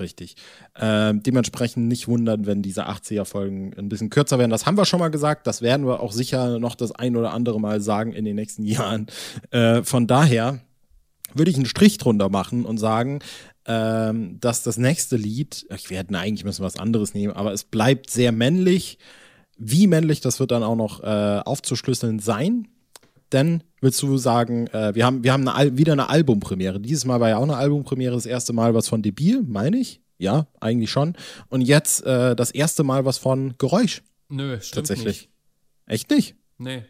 Richtig. 0.00 0.34
Äh, 0.74 1.14
dementsprechend 1.14 1.86
nicht 1.86 2.08
wundern, 2.08 2.44
wenn 2.44 2.60
diese 2.60 2.88
80er-Folgen 2.88 3.74
ein 3.78 3.88
bisschen 3.88 4.10
kürzer 4.10 4.38
werden. 4.38 4.50
Das 4.50 4.66
haben 4.66 4.76
wir 4.76 4.84
schon 4.84 4.98
mal 4.98 5.10
gesagt. 5.10 5.46
Das 5.46 5.62
werden 5.62 5.86
wir 5.86 6.00
auch 6.00 6.12
sicher 6.12 6.58
noch 6.58 6.74
das 6.74 6.92
ein 6.92 7.16
oder 7.16 7.32
andere 7.32 7.60
Mal 7.60 7.80
sagen 7.80 8.12
in 8.12 8.24
den 8.24 8.34
nächsten 8.34 8.64
Jahren. 8.66 9.06
Äh, 9.50 9.82
von 9.82 10.08
daher 10.08 10.60
würde 11.34 11.50
ich 11.50 11.56
einen 11.56 11.66
Strich 11.66 11.98
drunter 11.98 12.28
machen 12.28 12.64
und 12.64 12.78
sagen, 12.78 13.20
ähm, 13.66 14.40
dass 14.40 14.64
das 14.64 14.78
nächste 14.78 15.16
Lied, 15.16 15.66
ich 15.74 15.90
werde 15.90 16.18
eigentlich 16.18 16.44
müssen 16.44 16.64
was 16.64 16.76
anderes 16.76 17.14
nehmen, 17.14 17.34
aber 17.34 17.52
es 17.52 17.64
bleibt 17.64 18.10
sehr 18.10 18.32
männlich. 18.32 18.98
Wie 19.58 19.86
männlich, 19.86 20.20
das 20.20 20.40
wird 20.40 20.50
dann 20.50 20.62
auch 20.64 20.76
noch 20.76 21.02
äh, 21.02 21.40
aufzuschlüsseln 21.44 22.18
sein. 22.18 22.68
Denn 23.32 23.62
willst 23.80 24.00
du 24.02 24.16
sagen, 24.16 24.66
äh, 24.68 24.94
wir 24.94 25.04
haben, 25.04 25.22
wir 25.22 25.32
haben 25.32 25.46
eine 25.48 25.76
wieder 25.76 25.92
eine 25.92 26.08
Albumpremiere. 26.08 26.80
Dieses 26.80 27.04
Mal 27.04 27.20
war 27.20 27.28
ja 27.28 27.36
auch 27.38 27.42
eine 27.42 27.56
Albumpremiere, 27.56 28.14
das 28.14 28.26
erste 28.26 28.52
Mal 28.52 28.74
was 28.74 28.88
von 28.88 29.02
Debil, 29.02 29.42
meine 29.42 29.76
ich. 29.78 30.00
Ja, 30.18 30.46
eigentlich 30.60 30.90
schon. 30.90 31.14
Und 31.48 31.60
jetzt 31.60 32.04
äh, 32.04 32.34
das 32.34 32.50
erste 32.50 32.82
Mal 32.84 33.04
was 33.04 33.18
von 33.18 33.54
Geräusch. 33.58 34.02
Nö, 34.28 34.58
stimmt 34.60 34.74
Tatsächlich. 34.88 35.06
Nicht. 35.22 35.30
Echt 35.86 36.10
nicht? 36.10 36.34
Nee. 36.58 36.84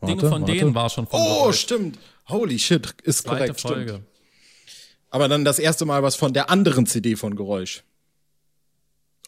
Warte, 0.00 0.16
Dinge 0.16 0.28
von 0.30 0.42
warte. 0.42 0.52
denen 0.52 0.74
war 0.74 0.90
schon 0.90 1.06
von 1.06 1.20
Oh, 1.20 1.24
Geräusch. 1.44 1.60
stimmt. 1.60 1.98
Holy 2.28 2.58
shit, 2.58 2.94
ist 3.04 3.22
Zweite 3.22 3.38
korrekt, 3.54 3.60
Folge. 3.60 3.88
stimmt. 3.88 4.06
Aber 5.10 5.28
dann 5.28 5.44
das 5.44 5.58
erste 5.58 5.86
Mal 5.86 6.02
was 6.02 6.16
von 6.16 6.34
der 6.34 6.50
anderen 6.50 6.84
CD 6.86 7.16
von 7.16 7.34
Geräusch. 7.34 7.82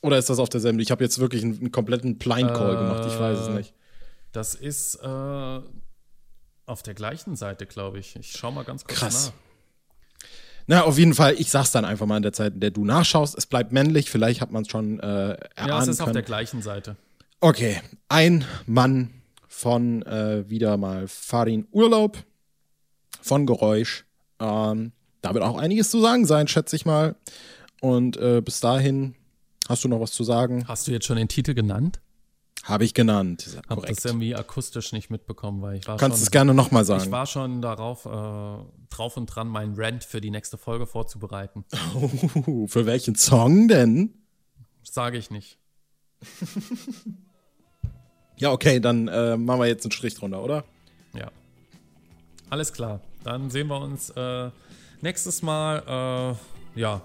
Oder 0.02 0.18
ist 0.18 0.28
das 0.28 0.38
auf 0.38 0.48
derselben? 0.48 0.78
Ich 0.80 0.90
habe 0.90 1.02
jetzt 1.02 1.18
wirklich 1.18 1.42
einen, 1.42 1.58
einen 1.58 1.72
kompletten 1.72 2.18
Blind 2.18 2.52
Call 2.52 2.74
äh, 2.74 2.78
gemacht, 2.78 3.04
ich 3.10 3.18
weiß 3.18 3.38
es 3.38 3.48
nicht. 3.48 3.72
Das 4.32 4.54
ist 4.54 4.96
äh, 4.96 5.60
auf 6.66 6.82
der 6.82 6.94
gleichen 6.94 7.36
Seite, 7.36 7.66
glaube 7.66 7.98
ich. 7.98 8.14
Ich 8.16 8.32
schau 8.32 8.50
mal 8.50 8.64
ganz 8.64 8.84
kurz 8.84 8.98
Krass. 8.98 9.26
nach. 9.26 10.28
Na, 10.70 10.82
auf 10.82 10.98
jeden 10.98 11.14
Fall, 11.14 11.34
ich 11.38 11.50
sag's 11.50 11.70
dann 11.72 11.86
einfach 11.86 12.04
mal 12.04 12.18
in 12.18 12.22
der 12.22 12.34
Zeit, 12.34 12.52
in 12.54 12.60
der 12.60 12.70
du 12.70 12.84
nachschaust. 12.84 13.38
Es 13.38 13.46
bleibt 13.46 13.72
männlich, 13.72 14.10
vielleicht 14.10 14.42
hat 14.42 14.50
man 14.50 14.62
es 14.64 14.68
schon 14.68 15.00
äh, 15.00 15.04
erahnen 15.04 15.38
Ja, 15.66 15.80
es 15.80 15.88
ist 15.88 15.98
können. 15.98 16.08
auf 16.08 16.12
der 16.12 16.22
gleichen 16.22 16.60
Seite. 16.60 16.96
Okay, 17.40 17.80
ein 18.08 18.44
Mann 18.66 19.22
von 19.46 20.02
äh, 20.02 20.48
wieder 20.50 20.76
mal 20.76 21.08
Farin 21.08 21.66
Urlaub, 21.70 22.18
von 23.22 23.46
Geräusch. 23.46 24.04
Ähm, 24.40 24.92
da 25.22 25.32
wird 25.32 25.42
auch 25.42 25.56
einiges 25.56 25.90
zu 25.90 26.00
sagen 26.02 26.26
sein, 26.26 26.48
schätze 26.48 26.76
ich 26.76 26.84
mal. 26.84 27.16
Und 27.80 28.18
äh, 28.18 28.42
bis 28.42 28.60
dahin, 28.60 29.14
hast 29.70 29.84
du 29.84 29.88
noch 29.88 30.00
was 30.00 30.12
zu 30.12 30.22
sagen? 30.22 30.68
Hast 30.68 30.86
du 30.86 30.90
jetzt 30.92 31.06
schon 31.06 31.16
den 31.16 31.28
Titel 31.28 31.54
genannt? 31.54 32.00
Habe 32.64 32.84
ich 32.84 32.92
genannt. 32.94 33.58
Habe 33.68 33.86
das 33.86 34.04
irgendwie 34.04 34.34
akustisch 34.34 34.92
nicht 34.92 35.10
mitbekommen, 35.10 35.62
weil 35.62 35.76
ich 35.76 35.86
war 35.88 35.96
Kannst 35.96 36.18
schon, 36.18 36.24
es 36.24 36.30
gerne 36.30 36.54
nochmal 36.54 36.84
sagen. 36.84 37.04
Ich 37.04 37.10
war 37.10 37.26
schon 37.26 37.62
darauf 37.62 38.04
äh, 38.04 38.88
drauf 38.90 39.16
und 39.16 39.26
dran, 39.26 39.48
meinen 39.48 39.74
Rant 39.76 40.04
für 40.04 40.20
die 40.20 40.30
nächste 40.30 40.58
Folge 40.58 40.86
vorzubereiten. 40.86 41.64
Oh, 41.94 42.66
für 42.66 42.86
welchen 42.86 43.14
Song 43.14 43.68
denn? 43.68 44.14
Sage 44.82 45.18
ich 45.18 45.30
nicht. 45.30 45.58
ja, 48.36 48.52
okay, 48.52 48.80
dann 48.80 49.08
äh, 49.08 49.36
machen 49.36 49.60
wir 49.60 49.66
jetzt 49.66 49.84
einen 49.84 49.92
Strich 49.92 50.14
drunter, 50.14 50.42
oder? 50.42 50.64
Ja. 51.14 51.30
Alles 52.50 52.72
klar. 52.72 53.00
Dann 53.24 53.50
sehen 53.50 53.68
wir 53.68 53.80
uns 53.80 54.10
äh, 54.10 54.50
nächstes 55.00 55.42
Mal. 55.42 56.36
Äh, 56.76 56.80
ja, 56.80 57.02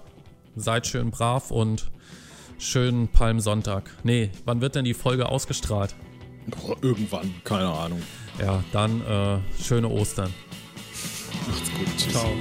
seid 0.56 0.86
schön 0.86 1.10
brav 1.10 1.50
und 1.50 1.90
schönen 2.58 3.08
Palmsonntag. 3.08 3.90
Nee, 4.02 4.30
wann 4.44 4.60
wird 4.60 4.74
denn 4.74 4.84
die 4.84 4.94
Folge 4.94 5.28
ausgestrahlt? 5.28 5.94
Boah, 6.46 6.76
irgendwann, 6.82 7.34
keine 7.44 7.68
Ahnung. 7.68 8.02
Ja, 8.38 8.62
dann 8.72 9.00
äh, 9.06 9.62
schöne 9.62 9.88
Ostern. 9.88 10.32
Macht's 11.46 11.70
gut. 11.72 11.86
Tschüss. 11.96 12.12
Ciao. 12.12 12.32